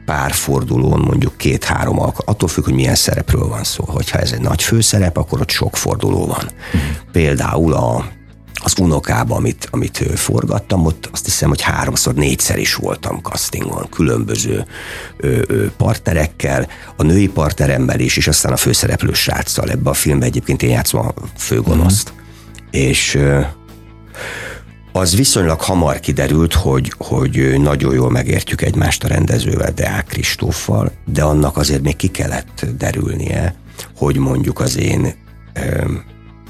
[0.05, 3.85] pár fordulón mondjuk két-három alkalom, attól függ, hogy milyen szerepről van szó.
[3.87, 6.51] Hogyha ez egy nagy főszerep, akkor ott sok forduló van.
[6.75, 6.81] Uh-huh.
[7.13, 8.05] Például a
[8.65, 14.67] az unokában, amit, amit forgattam, ott azt hiszem, hogy háromszor, négyszer is voltam castingon, különböző
[15.17, 19.71] ö, ö, partnerekkel, a női partneremmel is, és aztán a főszereplő sráccal.
[19.71, 22.13] Ebbe a filmben egyébként én játszom a főgonoszt.
[22.71, 23.41] És ö,
[24.97, 31.23] az viszonylag hamar kiderült, hogy, hogy nagyon jól megértjük egymást a rendezővel, Deák Kristóffal, de
[31.23, 33.55] annak azért még ki kellett derülnie,
[33.97, 35.15] hogy mondjuk az én
[35.53, 35.93] ö,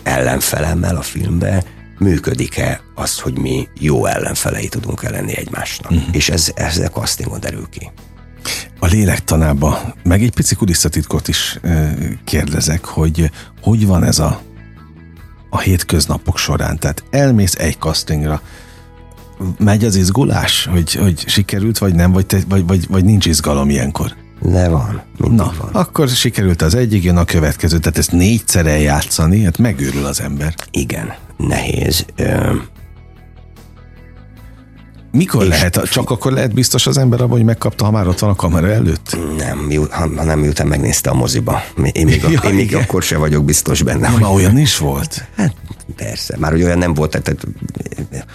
[0.02, 1.64] ellenfelemmel a filmbe
[1.98, 5.90] működik-e az, hogy mi jó ellenfelei tudunk lenni egymásnak.
[5.90, 6.14] Uh-huh.
[6.14, 7.90] És ez, ez a castingon derül ki.
[8.78, 11.58] A lélektanába, meg egy pici kulisszatitkot is
[12.24, 13.30] kérdezek, hogy
[13.60, 14.40] hogy van ez a,
[15.54, 16.78] a hétköznapok során?
[16.78, 18.40] Tehát elmész egy castingra,
[19.58, 23.70] megy az izgulás, hogy, hogy sikerült, vagy nem, vagy, te, vagy, vagy, vagy nincs izgalom
[23.70, 24.14] ilyenkor?
[24.40, 25.68] De van, Na, van.
[25.72, 30.54] akkor sikerült az egyik, jön a következő, tehát ezt négyszer eljátszani, hát megőrül az ember.
[30.70, 32.04] Igen, nehéz.
[32.16, 32.54] Ö,
[35.14, 35.80] Mikor És- lehet?
[35.90, 38.70] Csak akkor lehet biztos az ember abban, hogy megkapta, ha már ott van a kamera
[38.70, 39.16] előtt?
[39.36, 41.62] nem, ha, nem miután megnézte a moziba.
[41.92, 42.82] Én még, Ja, ja, én még igen.
[42.82, 45.24] akkor se vagyok biztos benne, hogy Ma olyan is volt?
[45.36, 45.54] Hát
[45.96, 47.46] persze, már hogy olyan nem volt, tehát,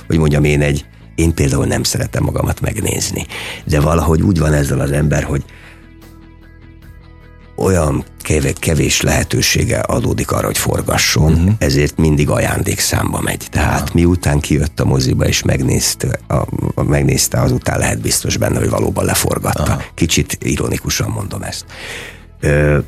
[0.08, 3.26] hogy mondjam, én egy, én például nem szeretem magamat megnézni,
[3.66, 5.44] de valahogy úgy van ezzel az ember, hogy
[7.60, 11.54] olyan kevés, kevés lehetősége adódik arra, hogy forgasson, uh-huh.
[11.58, 13.48] ezért mindig ajándékszámba megy.
[13.52, 13.96] Tehát uh-huh.
[13.96, 16.46] miután kijött a moziba és megnézte, a,
[16.76, 19.64] a, megnézte, azután lehet biztos benne, hogy valóban leforgatta.
[19.64, 19.82] Uh-huh.
[19.94, 21.66] Kicsit ironikusan mondom ezt.
[22.40, 22.80] Ö,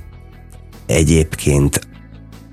[0.86, 1.88] egyébként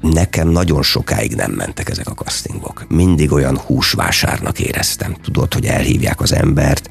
[0.00, 2.84] nekem nagyon sokáig nem mentek ezek a castingok.
[2.88, 5.16] Mindig olyan húsvásárnak éreztem.
[5.22, 6.90] Tudod, hogy elhívják az embert,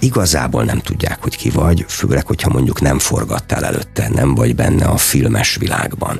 [0.00, 4.84] igazából nem tudják, hogy ki vagy, főleg, hogyha mondjuk nem forgattál előtte, nem vagy benne
[4.84, 6.18] a filmes világban.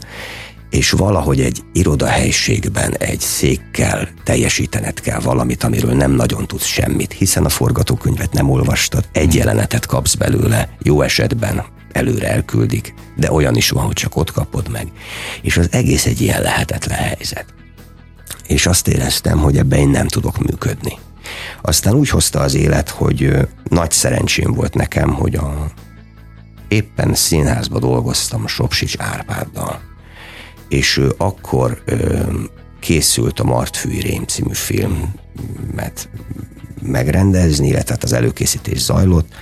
[0.70, 7.44] És valahogy egy irodahelyiségben egy székkel teljesítened kell valamit, amiről nem nagyon tudsz semmit, hiszen
[7.44, 13.70] a forgatókönyvet nem olvastad, egy jelenetet kapsz belőle, jó esetben előre elküldik, de olyan is
[13.70, 14.92] van, hogy csak ott kapod meg.
[15.42, 17.46] És az egész egy ilyen lehetetlen helyzet.
[18.46, 20.98] És azt éreztem, hogy ebben én nem tudok működni.
[21.66, 25.66] Aztán úgy hozta az élet, hogy nagy szerencsém volt nekem, hogy a,
[26.68, 29.80] éppen színházba dolgoztam Sopsics Árpáddal,
[30.68, 32.22] és ő akkor ö,
[32.80, 36.08] készült a Martfűi Rém című filmet
[36.82, 39.34] megrendezni, illetve hát az előkészítés zajlott,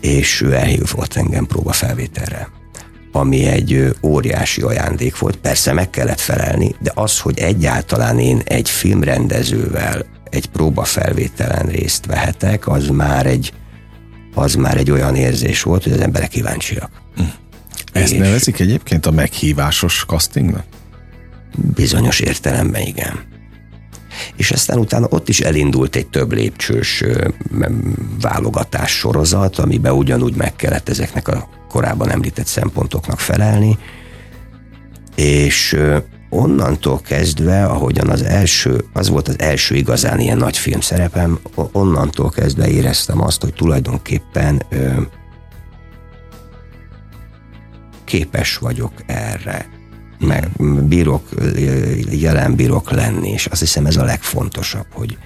[0.00, 2.48] és ő elhívott engem próbafelvételre
[3.14, 5.36] ami egy óriási ajándék volt.
[5.36, 12.68] Persze meg kellett felelni, de az, hogy egyáltalán én egy filmrendezővel egy próbafelvételen részt vehetek,
[12.68, 13.52] az már egy,
[14.34, 16.90] az már egy olyan érzés volt, hogy az emberek kíváncsiak.
[17.92, 20.64] Ezt És- nevezik egyébként a meghívásos castingnak?
[21.74, 23.20] Bizonyos értelemben igen.
[24.36, 27.04] És aztán utána ott is elindult egy több lépcsős
[28.20, 33.78] válogatás sorozat, amiben ugyanúgy meg kellett ezeknek a korábban említett szempontoknak felelni,
[35.14, 35.76] és
[36.32, 41.38] onnantól kezdve, ahogyan az első, az volt az első igazán ilyen nagy film szerepem,
[41.72, 45.00] onnantól kezdve éreztem azt, hogy tulajdonképpen ö,
[48.04, 49.66] képes vagyok erre,
[50.18, 50.48] meg
[50.82, 51.28] bírok,
[52.10, 55.18] jelen bírok lenni, és azt hiszem ez a legfontosabb, hogy,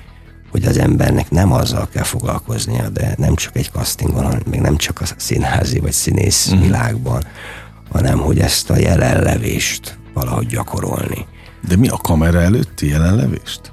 [0.50, 4.76] hogy az embernek nem azzal kell foglalkoznia, de nem csak egy castingon, hanem még nem
[4.76, 6.62] csak a színházi vagy színész uh-huh.
[6.62, 7.22] világban,
[7.90, 11.26] hanem hogy ezt a jelenlevést valahogy gyakorolni.
[11.68, 13.72] De mi a kamera előtti jelenlevést?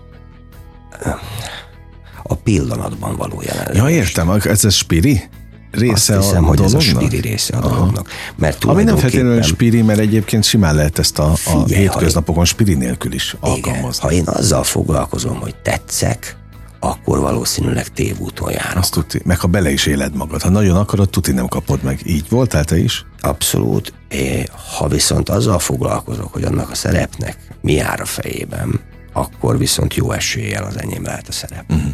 [2.24, 3.76] A pillanatban való jelenleg.
[3.76, 5.24] Ja, értem, ez a spiri?
[5.72, 6.82] része Azt hiszem, a hogy dolognak?
[6.82, 8.10] ez a spiri része a dolognak.
[8.36, 12.74] Mert Ami nem feltétlenül spiri, mert egyébként simán lehet ezt a, a Figyelj, hétköznapokon spiri
[12.74, 14.02] nélkül is Igen, alkalmazni.
[14.02, 16.38] ha én azzal foglalkozom, hogy tetszek,
[16.84, 18.78] akkor valószínűleg tévúton járok.
[18.78, 20.42] Azt tuti, meg ha bele is éled magad.
[20.42, 22.00] Ha nagyon akarod, tuti nem kapod meg.
[22.06, 23.06] Így voltál te is?
[23.22, 23.94] Abszolút.
[24.10, 24.46] É,
[24.78, 28.80] Ha viszont azzal foglalkozok, hogy annak a szerepnek mi jár a fejében,
[29.14, 31.72] akkor viszont jó eséllyel az enyém lehet a szerep.
[31.72, 31.92] Uh-huh.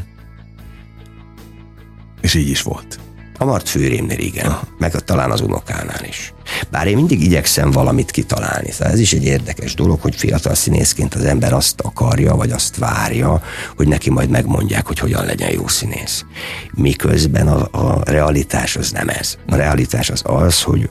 [2.22, 3.00] És így is volt.
[3.42, 4.68] A Mart főrémnél igen, Aha.
[4.78, 6.34] meg a, talán az unokánál is.
[6.70, 8.72] Bár én mindig igyekszem valamit kitalálni.
[8.72, 12.78] Szóval ez is egy érdekes dolog, hogy fiatal színészként az ember azt akarja, vagy azt
[12.78, 13.42] várja,
[13.76, 16.26] hogy neki majd megmondják, hogy hogyan legyen jó színész.
[16.74, 19.38] Miközben a, a realitás az nem ez.
[19.48, 20.90] A realitás az az, hogy,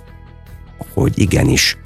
[0.94, 1.76] hogy igenis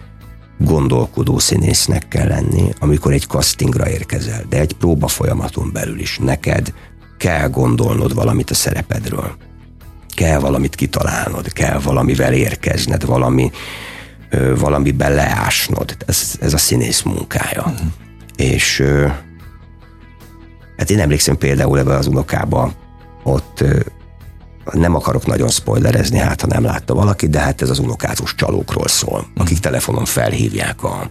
[0.58, 6.72] gondolkodó színésznek kell lenni, amikor egy castingra érkezel, de egy próba folyamaton belül is neked
[7.18, 9.36] kell gondolnod valamit a szerepedről
[10.14, 13.50] kell valamit kitalálnod, kell valamivel érkezned, valami,
[14.30, 15.96] ö, valamiben leásnod.
[16.06, 17.62] Ez, ez a színész munkája.
[17.66, 17.86] Uh-huh.
[18.36, 19.06] És ö,
[20.76, 22.72] hát én emlékszem például ebbe az unokába,
[23.22, 23.80] ott ö,
[24.72, 28.88] nem akarok nagyon spoilerezni, hát ha nem látta valaki, de hát ez az unokázós csalókról
[28.88, 31.10] szól, akik telefonon felhívják a,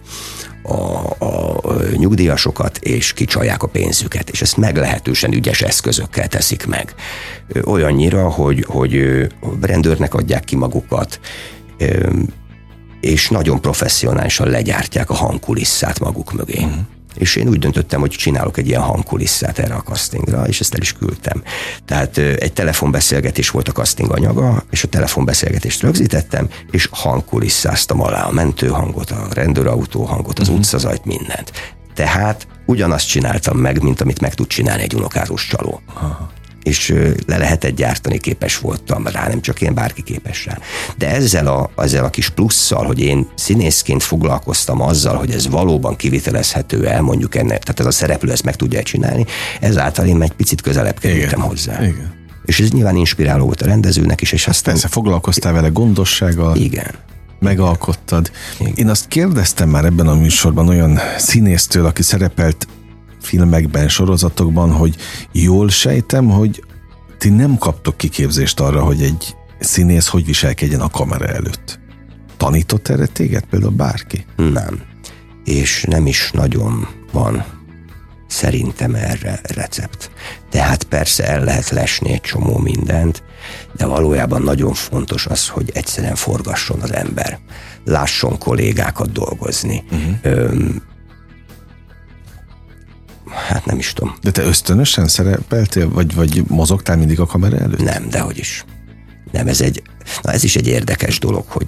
[0.62, 0.74] a,
[1.18, 1.51] a
[1.96, 6.94] nyugdíjasokat, és kicsalják a pénzüket, és ezt meglehetősen ügyes eszközökkel teszik meg.
[7.64, 9.26] Olyannyira, hogy, hogy
[9.60, 11.20] rendőrnek adják ki magukat,
[13.00, 16.58] és nagyon professzionálisan legyártják a hangkulisszát maguk mögé.
[16.58, 16.72] Uh-huh.
[17.14, 20.80] És én úgy döntöttem, hogy csinálok egy ilyen hangkulisszát erre a castingra, és ezt el
[20.80, 21.42] is küldtem.
[21.84, 28.32] Tehát egy telefonbeszélgetés volt a casting anyaga, és a telefonbeszélgetést rögzítettem, és hangkulisszáztam alá a
[28.32, 30.62] mentőhangot, a rendőrautó hangot, az uh-huh.
[30.62, 31.52] utcazajt, mindent.
[31.94, 35.80] Tehát ugyanazt csináltam meg, mint amit meg tud csinálni egy unokázós csaló.
[35.94, 36.30] Aha
[36.62, 36.94] és
[37.26, 40.58] le lehetett gyártani, képes voltam rá, nem csak én, bárki képes rá.
[40.96, 45.96] De ezzel a, ezzel a kis plusszal, hogy én színészként foglalkoztam azzal, hogy ez valóban
[45.96, 49.26] kivitelezhető el, mondjuk ennek, tehát ez a szereplő ezt meg tudja csinálni,
[49.60, 51.82] ezáltal én egy picit közelebb kerültem hozzá.
[51.82, 52.20] Igen.
[52.44, 54.72] És ez nyilván inspiráló volt a rendezőnek is, és aztán...
[54.72, 56.90] Persze foglalkoztál vele gondossággal, Igen.
[57.42, 58.30] Megalkottad.
[58.74, 62.66] Én azt kérdeztem már ebben a műsorban olyan színésztől, aki szerepelt
[63.20, 64.96] filmekben, sorozatokban, hogy
[65.32, 66.64] jól sejtem, hogy
[67.18, 71.80] ti nem kaptok kiképzést arra, hogy egy színész hogy viselkedjen a kamera előtt.
[72.36, 74.24] Tanított erre téged például bárki?
[74.36, 74.80] Nem.
[75.44, 77.44] És nem is nagyon van
[78.32, 80.10] szerintem erre recept.
[80.50, 83.22] Tehát persze el lehet lesni egy csomó mindent,
[83.76, 87.38] de valójában nagyon fontos az, hogy egyszerűen forgasson az ember.
[87.84, 89.84] Lásson kollégákat dolgozni.
[89.90, 90.14] Uh-huh.
[90.22, 90.82] Öm,
[93.48, 94.14] hát nem is tudom.
[94.22, 97.82] De te ösztönösen szerepeltél, vagy, vagy mozogtál mindig a kamera előtt?
[97.82, 98.64] Nem, dehogy is.
[99.32, 99.82] Nem, ez egy,
[100.22, 101.66] na ez is egy érdekes dolog, hogy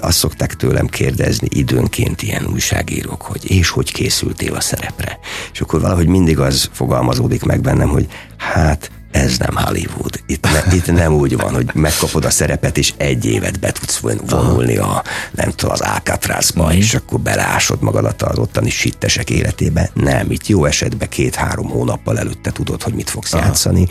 [0.00, 5.18] azt szokták tőlem kérdezni időnként ilyen újságírók, hogy és hogy készültél a szerepre.
[5.52, 10.22] És akkor valahogy mindig az fogalmazódik meg bennem, hogy hát ez nem Hollywood.
[10.26, 14.00] Itt, ne, itt nem úgy van, hogy megkapod a szerepet, és egy évet be tudsz
[14.26, 16.76] vonulni a, nem tudom, az Alcatrazba, mm.
[16.76, 19.90] és akkor beleásod magadat az ottani sittesek életébe.
[19.94, 23.44] Nem, itt jó esetben két-három hónappal előtte tudod, hogy mit fogsz Aha.
[23.44, 23.86] játszani,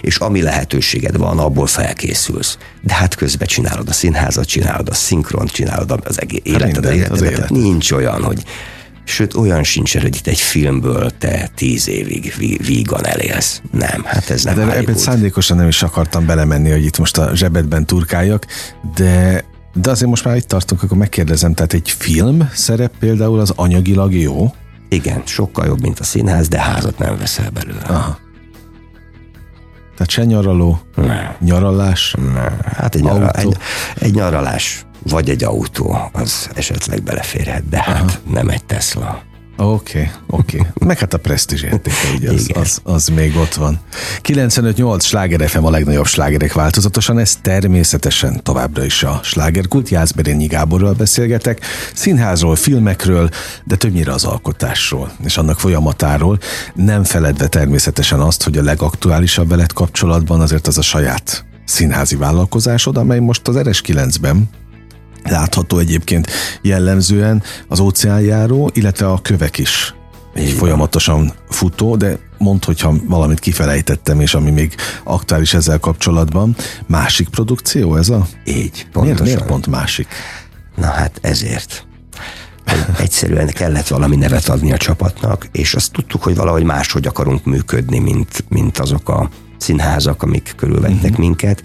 [0.00, 2.58] és ami lehetőséged van, abból felkészülsz.
[2.82, 6.96] De hát közben csinálod a színházat, csinálod a szinkront, csinálod az egész életed, minden, az
[6.96, 7.32] életedet.
[7.32, 7.50] életed.
[7.50, 8.44] Nincs olyan, hogy
[9.08, 13.62] Sőt, olyan sincs, hogy itt egy filmből te tíz évig ví- vígan elélsz.
[13.72, 14.96] Nem, hát ez nem De ebben Hollywood.
[14.98, 18.46] szándékosan nem is akartam belemenni, hogy itt most a zsebedben turkáljak,
[18.94, 19.44] de,
[19.74, 24.14] de azért most már itt tartunk, akkor megkérdezem, tehát egy film szerep például az anyagilag
[24.14, 24.54] jó?
[24.88, 27.80] Igen, sokkal jobb, mint a színház, de házat nem veszel belőle.
[27.86, 28.18] Aha.
[29.94, 31.34] Tehát se nyaraló, Nem.
[31.40, 32.58] nyaralás, Nem.
[32.64, 33.56] Hát egy, nyara, egy,
[33.98, 38.10] egy nyaralás, vagy egy autó, az esetleg beleférhet, de hát Aha.
[38.32, 39.26] nem egy Tesla.
[39.60, 40.58] Oké, okay, oké.
[40.58, 40.70] Okay.
[40.86, 42.62] Meg hát a presztízs értéke, ugye, az, Igen.
[42.62, 43.78] az, az még ott van.
[44.22, 49.88] 95-8 Sláger FM a legnagyobb slágerek változatosan, ez természetesen továbbra is a slágerkult.
[49.88, 51.64] Jászberényi Gáborral beszélgetek,
[51.94, 53.28] színházról, filmekről,
[53.64, 56.38] de többnyire az alkotásról és annak folyamatáról,
[56.74, 62.96] nem feledve természetesen azt, hogy a legaktuálisabb veled kapcsolatban azért az a saját színházi vállalkozásod,
[62.96, 64.48] amely most az RS9-ben
[65.24, 66.30] látható egyébként
[66.62, 69.94] jellemzően az óceánjáró, illetve a kövek is
[70.34, 76.56] egy folyamatosan futó, de mondd, hogyha valamit kifelejtettem, és ami még aktuális ezzel kapcsolatban.
[76.86, 78.26] Másik produkció ez a?
[78.44, 79.02] Így, pontosan.
[79.02, 80.08] Miért, miért pont másik?
[80.76, 81.86] Na hát ezért.
[82.98, 87.98] Egyszerűen kellett valami nevet adni a csapatnak, és azt tudtuk, hogy valahogy máshogy akarunk működni,
[87.98, 91.18] mint, mint azok a színházak, amik körülvettek uh-huh.
[91.18, 91.62] minket.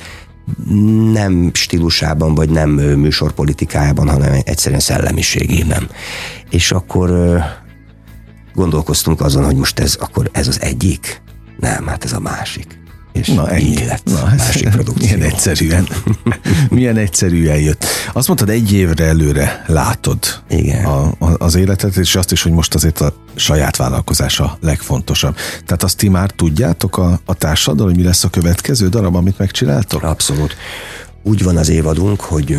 [1.12, 5.90] Nem stílusában, vagy nem műsorpolitikájában, hanem egyszerűen szellemiségében.
[6.50, 7.40] És akkor
[8.54, 11.22] gondolkoztunk azon, hogy most ez akkor ez az egyik?
[11.60, 12.83] Nem, hát ez a másik.
[13.14, 13.64] És Na, ennyi.
[13.64, 15.06] így lett Na, másik produkció.
[15.08, 15.88] Milyen egyszerűen.
[16.70, 17.86] milyen egyszerűen jött.
[18.14, 20.86] Azt mondtad, egy évre előre látod Igen.
[20.86, 25.36] A, a, az életet, és azt is, hogy most azért a saját vállalkozás a legfontosabb.
[25.66, 29.38] Tehát azt ti már tudjátok a, a társaddal, hogy mi lesz a következő darab, amit
[29.38, 30.04] megcsináltok?
[30.04, 30.56] Abszolút.
[31.24, 32.58] Úgy van az évadunk, hogy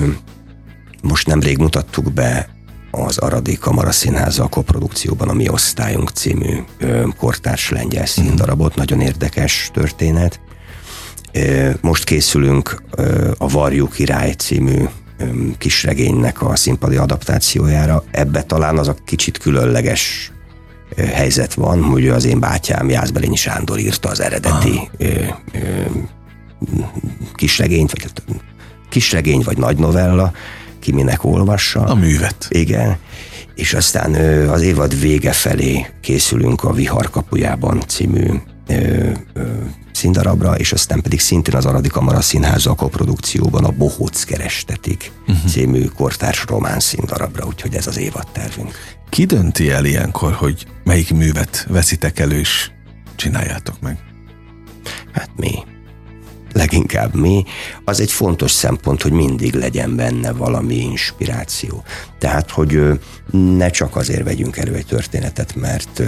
[1.02, 2.48] most nemrég mutattuk be
[2.90, 3.90] az Aradi Kamara
[4.38, 8.74] a koprodukcióban a Mi Osztályunk című ö, kortárs lengyel színdarabot.
[8.74, 10.40] Nagyon érdekes történet.
[11.80, 12.82] Most készülünk
[13.38, 14.84] a Varjú Király című
[15.58, 18.04] kisregénynek a színpadi adaptációjára.
[18.10, 20.32] Ebbe talán az a kicsit különleges
[20.96, 25.06] helyzet van, hogy az én bátyám Jászbelényi Sándor írta az eredeti ö,
[25.52, 25.58] ö,
[27.34, 28.22] kisregényt, vagy hát,
[28.88, 30.32] kisregény, vagy nagy novella,
[30.80, 31.80] ki minek olvassa.
[31.80, 32.46] A művet.
[32.48, 32.96] Igen.
[33.54, 38.26] És aztán ö, az évad vége felé készülünk a Vihar kapujában című
[38.66, 39.42] ö, ö,
[39.92, 42.18] színdarabra, és aztán pedig szintén az Aradi Kamara
[42.64, 45.50] a koprodukcióban a Bohóc kerestetik uh-huh.
[45.50, 48.72] című kortárs román színdarabra, úgyhogy ez az évadtervünk.
[49.08, 52.70] Ki dönti el ilyenkor, hogy melyik művet veszitek elő, és
[53.16, 53.98] csináljátok meg?
[55.12, 55.52] Hát mi?
[56.52, 57.44] Leginkább mi.
[57.84, 61.82] Az egy fontos szempont, hogy mindig legyen benne valami inspiráció.
[62.18, 63.00] Tehát, hogy
[63.30, 66.02] ne csak azért vegyünk elő egy történetet, mert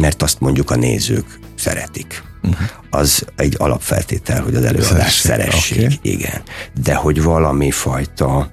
[0.00, 2.22] mert azt mondjuk a nézők szeretik.
[2.42, 2.68] Uh-huh.
[2.90, 5.98] Az egy alapfeltétel, hogy az előadást Szeressék, oké.
[6.10, 6.42] Igen.
[6.82, 8.50] De hogy valami fajta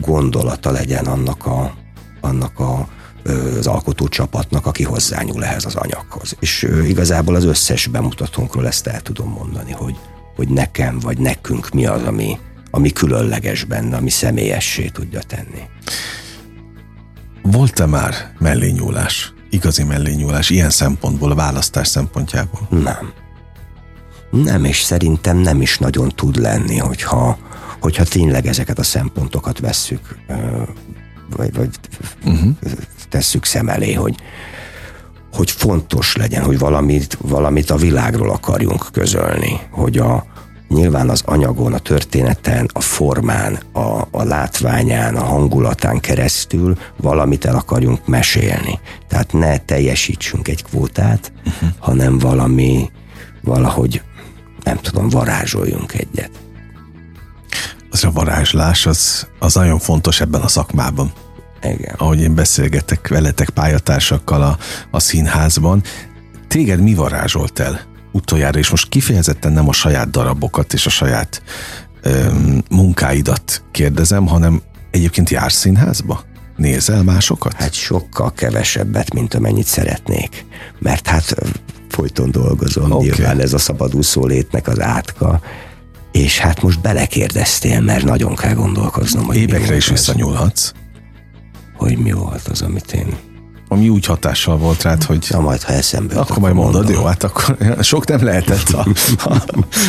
[0.00, 1.74] gondolata legyen annak a,
[2.20, 2.88] annak a
[3.58, 6.36] az alkotó csapatnak, aki hozzányúl ehhez az anyaghoz.
[6.40, 9.96] És igazából az összes bemutatónkról ezt el tudom mondani, hogy,
[10.36, 12.38] hogy nekem vagy nekünk mi az, ami,
[12.70, 15.62] ami különleges benne, ami személyessé tudja tenni.
[17.42, 19.33] Volt-e már mellényúlás?
[19.54, 22.60] Igazi mellényúlás ilyen szempontból, a választás szempontjából?
[22.70, 23.12] Nem.
[24.30, 27.38] Nem, és szerintem nem is nagyon tud lenni, hogyha,
[27.80, 30.18] hogyha tényleg ezeket a szempontokat vesszük,
[31.36, 31.68] vagy, vagy
[32.24, 32.56] uh-huh.
[33.08, 34.16] tesszük szem elé, hogy,
[35.32, 40.26] hogy fontos legyen, hogy valamit, valamit a világról akarjunk közölni, hogy a,
[40.74, 47.54] nyilván az anyagon, a történeten, a formán, a, a látványán, a hangulatán keresztül valamit el
[47.54, 48.80] akarjunk mesélni.
[49.08, 51.68] Tehát ne teljesítsünk egy kvótát, uh-huh.
[51.78, 52.90] hanem valami,
[53.42, 54.02] valahogy,
[54.62, 56.30] nem tudom, varázsoljunk egyet.
[57.90, 61.12] Az a varázslás, az, az nagyon fontos ebben a szakmában.
[61.62, 61.94] Igen.
[61.96, 64.58] Ahogy én beszélgetek veletek pályatársakkal a,
[64.90, 65.82] a színházban,
[66.48, 71.42] téged mi varázsolt el utoljára, és most kifejezetten nem a saját darabokat és a saját
[72.02, 76.24] öm, munkáidat kérdezem, hanem egyébként jársz színházba?
[76.56, 77.52] Nézel másokat?
[77.52, 80.44] Hát sokkal kevesebbet, mint amennyit szeretnék.
[80.78, 81.34] Mert hát
[81.88, 83.08] folyton dolgozom, okay.
[83.08, 85.40] nyilván ez a szabadúszó létnek az átka,
[86.12, 90.72] és hát most belekérdeztél, mert nagyon kell gondolkoznom, hogy Évekre is visszanyúlhatsz.
[91.76, 93.16] hogy mi volt az, amit én...
[93.74, 96.94] Ami úgy hatással volt rád, hogy Na majd, ha eszembe akkor majd mondod, mondom.
[96.94, 98.86] jó, hát akkor sok nem lehetett, ha,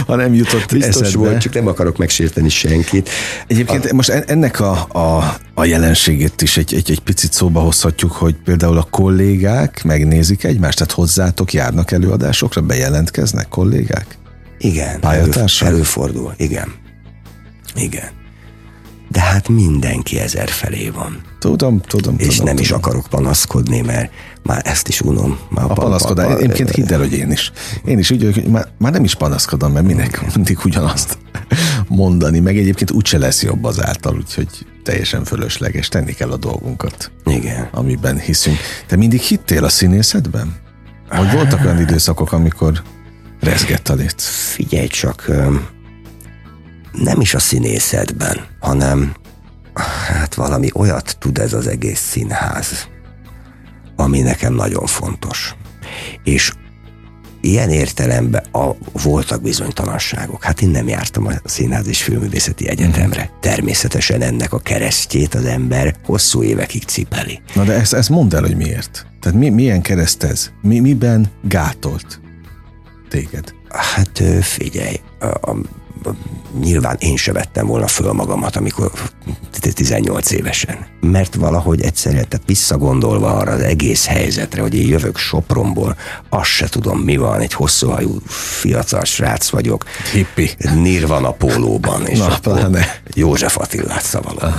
[0.08, 1.18] ha, nem jutott Biztos eszedbe.
[1.18, 3.10] volt, csak nem akarok megsérteni senkit.
[3.48, 8.12] Egyébként most en- ennek a, a, a jelenségét is egy, egy, egy picit szóba hozhatjuk,
[8.12, 14.18] hogy például a kollégák megnézik egymást, tehát hozzátok járnak előadásokra, bejelentkeznek kollégák?
[14.58, 15.68] Igen, Pályatársak?
[15.68, 16.74] elő, előfordul, igen.
[17.76, 18.10] Igen.
[19.10, 21.22] De hát mindenki ezer felé van.
[21.46, 22.46] Tudom, tudom, És tudom.
[22.46, 22.82] nem is tudom.
[22.84, 24.12] akarok panaszkodni, mert
[24.44, 25.38] már ezt is unom.
[25.50, 27.52] Már A panaszkodás, egyébként hidd el, hogy én is.
[27.86, 31.18] Én is úgy hogy már, már nem is panaszkodom, mert minek mindig ugyanazt
[31.88, 34.48] mondani, meg egyébként úgyse lesz jobb azáltal, úgyhogy
[34.84, 37.68] teljesen fölösleges, tenni kell a dolgunkat, Igen.
[37.72, 38.58] amiben hiszünk.
[38.88, 40.56] Te mindig hittél a színészetben?
[41.10, 42.82] Vagy voltak olyan időszakok, amikor
[43.40, 44.22] rezgett a lét?
[44.22, 45.32] Figyelj csak,
[46.92, 49.14] nem is a színészetben, hanem
[49.80, 52.88] hát valami olyat tud ez az egész színház,
[53.96, 55.56] ami nekem nagyon fontos.
[56.24, 56.52] És
[57.42, 58.72] ilyen értelemben a,
[59.04, 60.44] voltak bizonytalanságok.
[60.44, 63.30] Hát én nem jártam a Színház és Filmművészeti Egyetemre.
[63.40, 67.42] Természetesen ennek a keresztjét az ember hosszú évekig cipeli.
[67.54, 69.06] Na de ezt, ezt mondd el, hogy miért.
[69.20, 70.52] Tehát mi, milyen kereszt ez?
[70.62, 72.20] Mi, miben gátolt
[73.10, 73.54] téged?
[73.70, 75.56] Hát figyelj, a, a,
[76.60, 78.92] nyilván én se vettem volna föl magamat, amikor
[79.74, 80.86] 18 évesen.
[81.02, 85.96] Mert valahogy egyszerűen, tehát visszagondolva arra az egész helyzetre, hogy én jövök Sopronból,
[86.30, 89.86] azt se tudom mi van, egy hosszúhajú fiatal srác vagyok.
[90.12, 90.50] Hippi.
[90.74, 93.02] Nirvana pólóban, és Na, pláne.
[93.14, 94.54] József Attilát szavalom.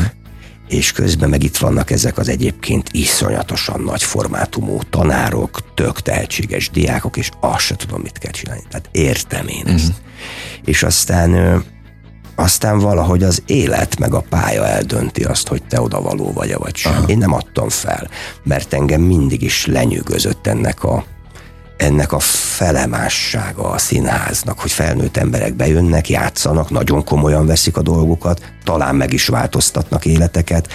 [0.68, 7.16] És közben meg itt vannak ezek az egyébként iszonyatosan nagy formátumú tanárok, tök tehetséges diákok,
[7.16, 8.62] és azt se tudom, mit kell csinálni.
[8.70, 9.92] Tehát értem én ezt.
[10.64, 11.62] És aztán
[12.38, 16.76] aztán valahogy az élet meg a pálya eldönti azt, hogy te oda való vagy vagy
[16.76, 17.04] sem.
[17.06, 18.08] Én nem adtam fel,
[18.42, 21.04] mert engem mindig is lenyűgözött ennek a
[21.76, 28.52] ennek a felemássága a színháznak, hogy felnőtt emberek bejönnek, játszanak, nagyon komolyan veszik a dolgokat,
[28.64, 30.68] talán meg is változtatnak életeket,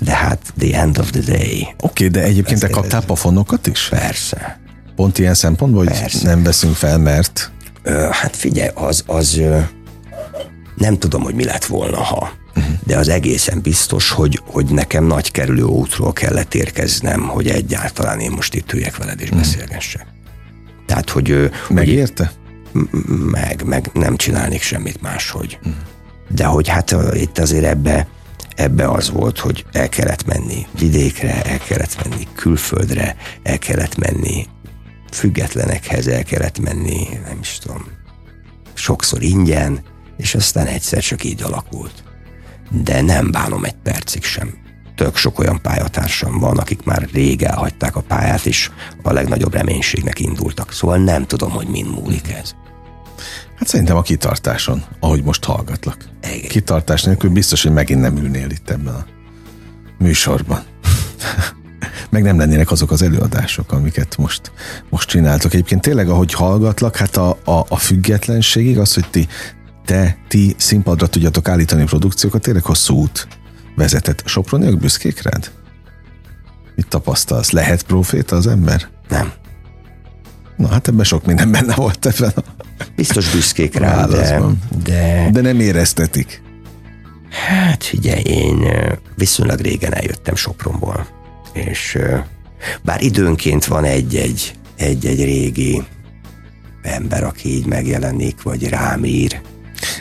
[0.00, 1.60] de hát the end of the day.
[1.60, 3.88] Oké, okay, de egyébként te kaptál pofonokat is?
[3.88, 4.60] Persze.
[4.96, 6.26] Pont ilyen szempontból, hogy Persze.
[6.26, 7.52] nem veszünk fel, mert
[7.82, 9.40] Ö, hát figyelj, az, az
[10.74, 12.30] nem tudom, hogy mi lett volna, ha.
[12.86, 18.30] De az egészen biztos, hogy, hogy nekem nagy kerülő útról kellett érkeznem, hogy egyáltalán én
[18.30, 20.06] most itt üljek veled és beszélgessek.
[20.88, 22.32] Tehát, hogy, ö, hogy megérte?
[23.30, 25.58] meg, meg nem csinálnék semmit máshogy.
[26.28, 28.08] De hogy hát itt azért ebbe,
[28.56, 34.46] ebbe az volt, hogy el kellett menni vidékre, el kellett menni külföldre, el kellett menni
[35.10, 37.86] függetlenekhez, el kellett menni, nem is tudom,
[38.74, 39.80] sokszor ingyen,
[40.16, 42.02] és aztán egyszer csak így alakult.
[42.70, 44.54] De nem bánom egy percig sem.
[44.98, 48.70] Tök sok olyan pályatársam van, akik már rég elhagyták a pályát, és
[49.02, 50.72] a legnagyobb reménységnek indultak.
[50.72, 52.54] Szóval nem tudom, hogy mind múlik ez.
[53.56, 55.96] Hát szerintem a kitartáson, ahogy most hallgatlak.
[56.22, 56.48] Igen.
[56.48, 59.06] Kitartás nélkül biztos, hogy megint nem ülnél itt ebben a
[59.98, 60.62] műsorban.
[62.10, 64.52] Meg nem lennének azok az előadások, amiket most,
[64.90, 65.54] most csináltok.
[65.54, 69.28] Egyébként tényleg, ahogy hallgatlak, hát a, a, a függetlenségig, az, hogy ti,
[69.84, 73.28] te, ti színpadra tudjatok állítani produkciókat, tényleg hosszú út
[73.78, 74.22] vezetett.
[74.26, 75.50] Soproniak büszkék rád?
[76.74, 77.50] Mit tapasztalsz?
[77.50, 78.88] Lehet proféta az ember?
[79.08, 79.32] Nem.
[80.56, 82.42] Na hát ebben sok minden benne volt ebben a
[82.96, 84.40] Biztos büszkék rá, de,
[84.84, 86.42] de De nem éreztetik.
[87.30, 88.66] hát figyelj, én
[89.16, 91.06] viszonylag régen eljöttem Sopronból,
[91.52, 91.98] és
[92.82, 95.82] bár időnként van egy-egy, egy-egy régi
[96.82, 99.40] ember, aki így megjelenik, vagy rám ír,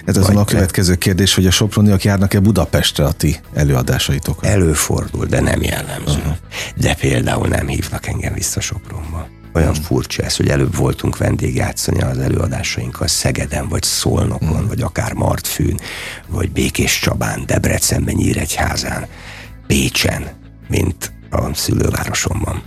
[0.06, 4.50] Ez Vagy a következő kérdés, hogy a soproniak járnak-e Budapestre a ti előadásaitokra?
[4.50, 6.18] Előfordul, de nem jellemző.
[6.18, 6.36] Uh-huh.
[6.76, 9.28] De például nem hívnak engem vissza Sopronba.
[9.54, 9.86] Olyan uh-huh.
[9.86, 14.68] furcsa ez, hogy előbb voltunk vendégjátszani az előadásainkkal Szegeden, vagy Szolnokon, uh-huh.
[14.68, 15.80] vagy akár Martfűn,
[16.28, 19.06] vagy Békés Csabán, Debrecenben, Nyíregyházán,
[19.68, 20.28] Pécsen,
[20.68, 22.62] mint a szülővárosomban.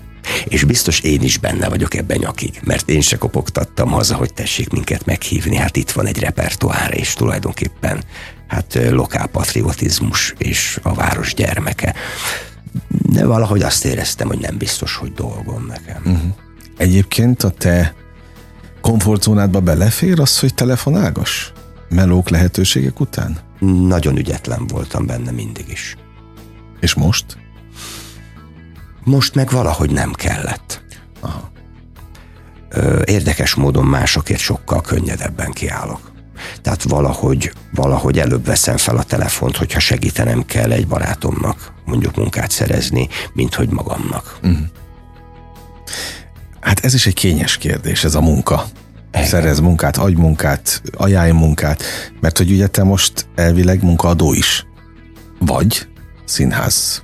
[0.44, 4.70] És biztos én is benne vagyok ebben nyakig, mert én se kopogtattam haza, hogy tessék
[4.70, 5.56] minket meghívni.
[5.56, 8.04] Hát itt van egy repertoár, és tulajdonképpen
[8.46, 11.94] hát lokálpatriotizmus és a város gyermeke.
[12.88, 16.02] De valahogy azt éreztem, hogy nem biztos, hogy dolgom nekem.
[16.04, 16.34] Uh-huh.
[16.76, 17.94] Egyébként a te
[18.80, 21.52] komfortzónádba belefér az, hogy telefonálgas?
[21.88, 23.38] Melók lehetőségek után?
[23.86, 25.96] Nagyon ügyetlen voltam benne mindig is.
[26.80, 27.24] És most?
[29.04, 30.82] Most meg valahogy nem kellett.
[31.20, 31.50] Aha.
[33.04, 36.10] Érdekes módon másokért sokkal könnyedebben kiállok.
[36.62, 42.50] Tehát valahogy, valahogy előbb veszem fel a telefont, hogyha segítenem kell egy barátomnak mondjuk munkát
[42.50, 44.38] szerezni, mint hogy magamnak.
[46.60, 48.64] Hát ez is egy kényes kérdés, ez a munka.
[49.12, 51.82] Szerez munkát, adj munkát, ajánlj munkát,
[52.20, 54.66] mert hogy ugye te most elvileg munkaadó is
[55.38, 55.88] vagy,
[56.24, 57.02] színház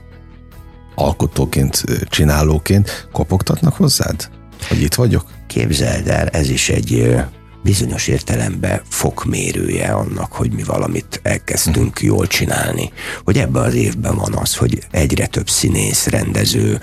[0.97, 4.29] alkotóként, csinálóként kopogtatnak hozzád?
[4.69, 5.25] Hogy itt vagyok?
[5.47, 7.17] Képzeld el, ez is egy
[7.67, 12.93] bizonyos értelemben fokmérője annak, hogy mi valamit elkezdtünk jól csinálni.
[13.25, 16.81] Hogy ebben az évben van az, hogy egyre több színész, rendező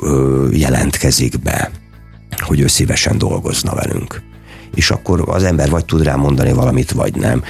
[0.00, 1.70] ö, jelentkezik be,
[2.38, 4.22] hogy ő szívesen dolgozna velünk.
[4.74, 7.42] És akkor az ember vagy tud rá mondani valamit, vagy nem.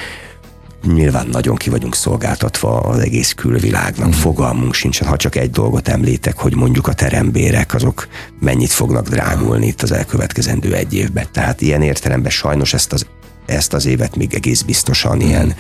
[0.83, 6.39] Nyilván nagyon ki vagyunk szolgáltatva az egész külvilágnak, fogalmunk sincsen, ha csak egy dolgot említek,
[6.39, 8.09] hogy mondjuk a terembérek, azok
[8.41, 11.27] mennyit fognak drágulni itt az elkövetkezendő egy évben.
[11.33, 13.07] Tehát ilyen értelemben sajnos ezt az
[13.47, 15.55] ezt az évet még egész biztosan ilyen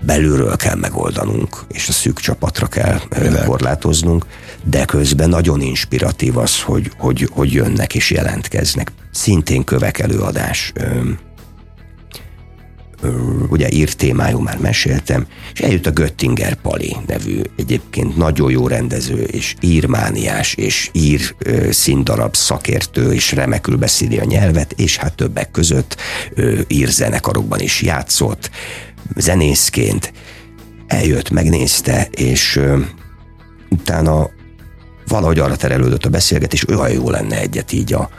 [0.00, 3.46] belülről kell megoldanunk, és a szűk csapatra kell ö, Világos.
[3.46, 4.26] korlátoznunk,
[4.64, 8.92] de közben nagyon inspiratív az, hogy, hogy, hogy jönnek és jelentkeznek.
[9.10, 11.10] Szintén kövek előadás, ö, ö,
[13.48, 19.22] ugye írt témájú már meséltem, és eljött a Göttinger Pali nevű egyébként nagyon jó rendező,
[19.22, 21.34] és írmániás, és ír
[21.70, 25.96] színdarab szakértő, és remekül beszéli a nyelvet, és hát többek között
[26.68, 28.50] ír zenekarokban is játszott,
[29.16, 30.12] zenészként,
[30.86, 32.60] eljött, megnézte, és
[33.70, 34.30] utána
[35.08, 38.10] valahogy arra terelődött a beszélgetés, olyan jó lenne egyet így a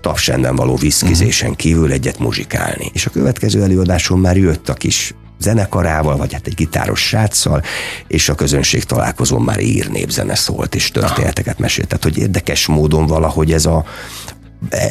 [0.00, 2.90] tapsenden való viszkizésen kívül egyet muzsikálni.
[2.92, 7.62] És a következő előadáson már jött a kis zenekarával, vagy hát egy gitáros sráccal,
[8.06, 11.88] és a közönség találkozón már ír népzene szólt, és történeteket mesélt.
[11.88, 13.84] Tehát, hogy érdekes módon valahogy ez a,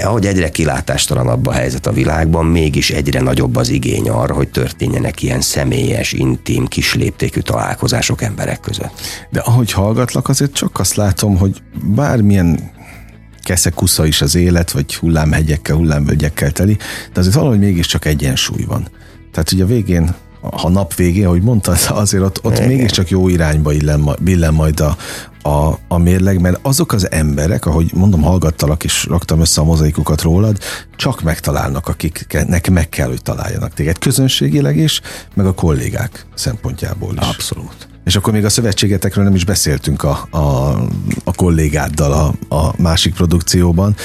[0.03, 5.21] ahogy egyre kilátástalanabb a helyzet a világban, mégis egyre nagyobb az igény arra, hogy történjenek
[5.21, 9.27] ilyen személyes, intim, kisléptékű találkozások emberek között.
[9.29, 12.71] De ahogy hallgatlak, azért csak azt látom, hogy bármilyen
[13.49, 16.77] keszekusza is az élet, vagy hullámhegyekkel, hullámvölgyekkel teli,
[17.13, 18.87] de azért valahogy mégiscsak egyensúly van.
[19.31, 23.71] Tehát ugye a végén ha nap végén, ahogy mondtad, azért ott, ott mégiscsak jó irányba
[23.71, 24.97] illen, billen majd a,
[25.49, 30.21] a, a mérleg, mert azok az emberek, ahogy mondom, hallgattalak és raktam össze a mozaikukat
[30.21, 30.57] rólad,
[30.95, 35.01] csak megtalálnak, akiknek meg kell, hogy találjanak téged közönségileg is,
[35.33, 37.27] meg a kollégák szempontjából is.
[37.27, 37.88] Abszolút.
[38.09, 40.39] És akkor még a szövetségetekről nem is beszéltünk a, a,
[41.23, 43.95] a kollégáddal a, a másik produkcióban,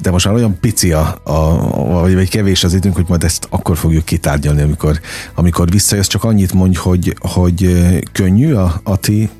[0.00, 3.46] de most már olyan pici, a, a, vagy, vagy kevés az időnk, hogy majd ezt
[3.50, 5.00] akkor fogjuk kitárgyalni, amikor,
[5.34, 6.06] amikor visszajössz.
[6.06, 9.30] Csak annyit mondj, hogy, hogy könnyű a, a ti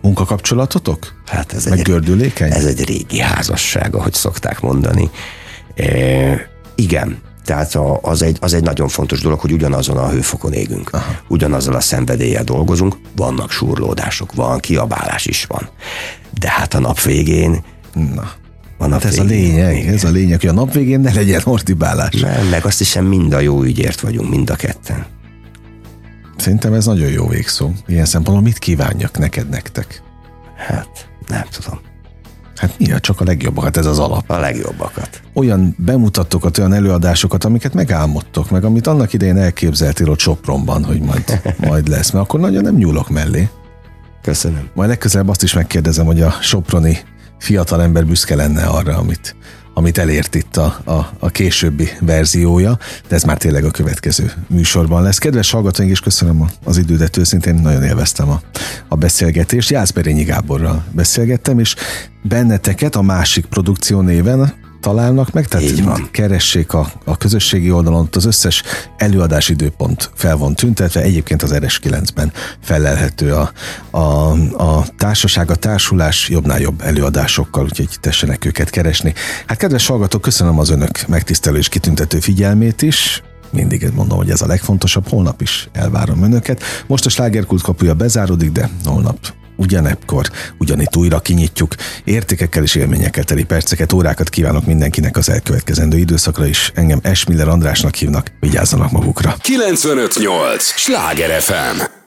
[0.00, 1.22] munkakapcsolatotok?
[1.26, 2.50] Hát ez Meg egy, gördülékeny?
[2.52, 5.10] ez egy régi házasság, ahogy szokták mondani.
[5.74, 10.52] E, igen, tehát a, az, egy, az egy nagyon fontos dolog, hogy ugyanazon a hőfokon
[10.52, 10.92] égünk.
[10.92, 11.12] Aha.
[11.28, 15.68] Ugyanazzal a szenvedéllyel dolgozunk, vannak súrlódások, van, kiabálás is van.
[16.38, 17.64] De hát a nap végén
[17.94, 18.30] Na.
[18.78, 19.94] Van hát ez a lényeg, igen.
[19.94, 22.14] ez a lényeg, hogy a nap végén ne legyen ordibálás.
[22.14, 25.06] Nem, meg azt hiszem mind a jó ügyért vagyunk, mind a ketten.
[26.36, 27.70] Szerintem ez nagyon jó végszó.
[27.86, 30.02] Ilyen szempontból mit kívánjak neked, nektek?
[30.56, 31.80] Hát, nem tudom.
[32.62, 34.30] Hát mi csak a legjobbakat, ez az alap.
[34.30, 35.22] A legjobbakat.
[35.32, 41.40] Olyan bemutatókat, olyan előadásokat, amiket megálmodtok, meg amit annak idején elképzeltél ott Sopronban, hogy majd,
[41.68, 43.48] majd lesz, mert akkor nagyon nem nyúlok mellé.
[44.22, 44.68] Köszönöm.
[44.74, 46.98] Majd legközelebb azt is megkérdezem, hogy a Soproni
[47.38, 49.36] fiatalember büszke lenne arra, amit,
[49.74, 55.02] amit elért itt a, a, a későbbi verziója, de ez már tényleg a következő műsorban
[55.02, 55.18] lesz.
[55.18, 58.40] Kedves hallgatóink, és köszönöm az idődet, őszintén nagyon élveztem a,
[58.88, 59.70] a beszélgetést.
[59.70, 61.74] Jászberényi Gáborral beszélgettem, és
[62.22, 66.08] benneteket a másik produkció néven találnak meg, tehát Így van.
[66.10, 68.62] keressék a, a közösségi oldalon, az összes
[68.96, 73.52] előadás időpont fel van tüntetve, egyébként az RS9-ben felelhető a,
[73.90, 74.30] a,
[74.62, 79.14] a társaság, a társulás jobbnál jobb előadásokkal, úgyhogy tessenek őket keresni.
[79.46, 84.40] Hát kedves hallgatók, köszönöm az önök megtisztelő és kitüntető figyelmét is, mindig mondom, hogy ez
[84.42, 86.62] a legfontosabb, holnap is elvárom önöket.
[86.86, 89.18] Most a slágerkult kapuja bezáródik, de holnap
[89.62, 91.74] ugyanekkor, ugyanitt újra kinyitjuk.
[92.04, 96.72] Értékekkel és élményekkel teli perceket, órákat kívánok mindenkinek az elkövetkezendő időszakra is.
[96.74, 99.36] Engem Esmiller Andrásnak hívnak, vigyázzanak magukra.
[99.40, 100.64] 958!
[100.64, 102.01] Sláger FM!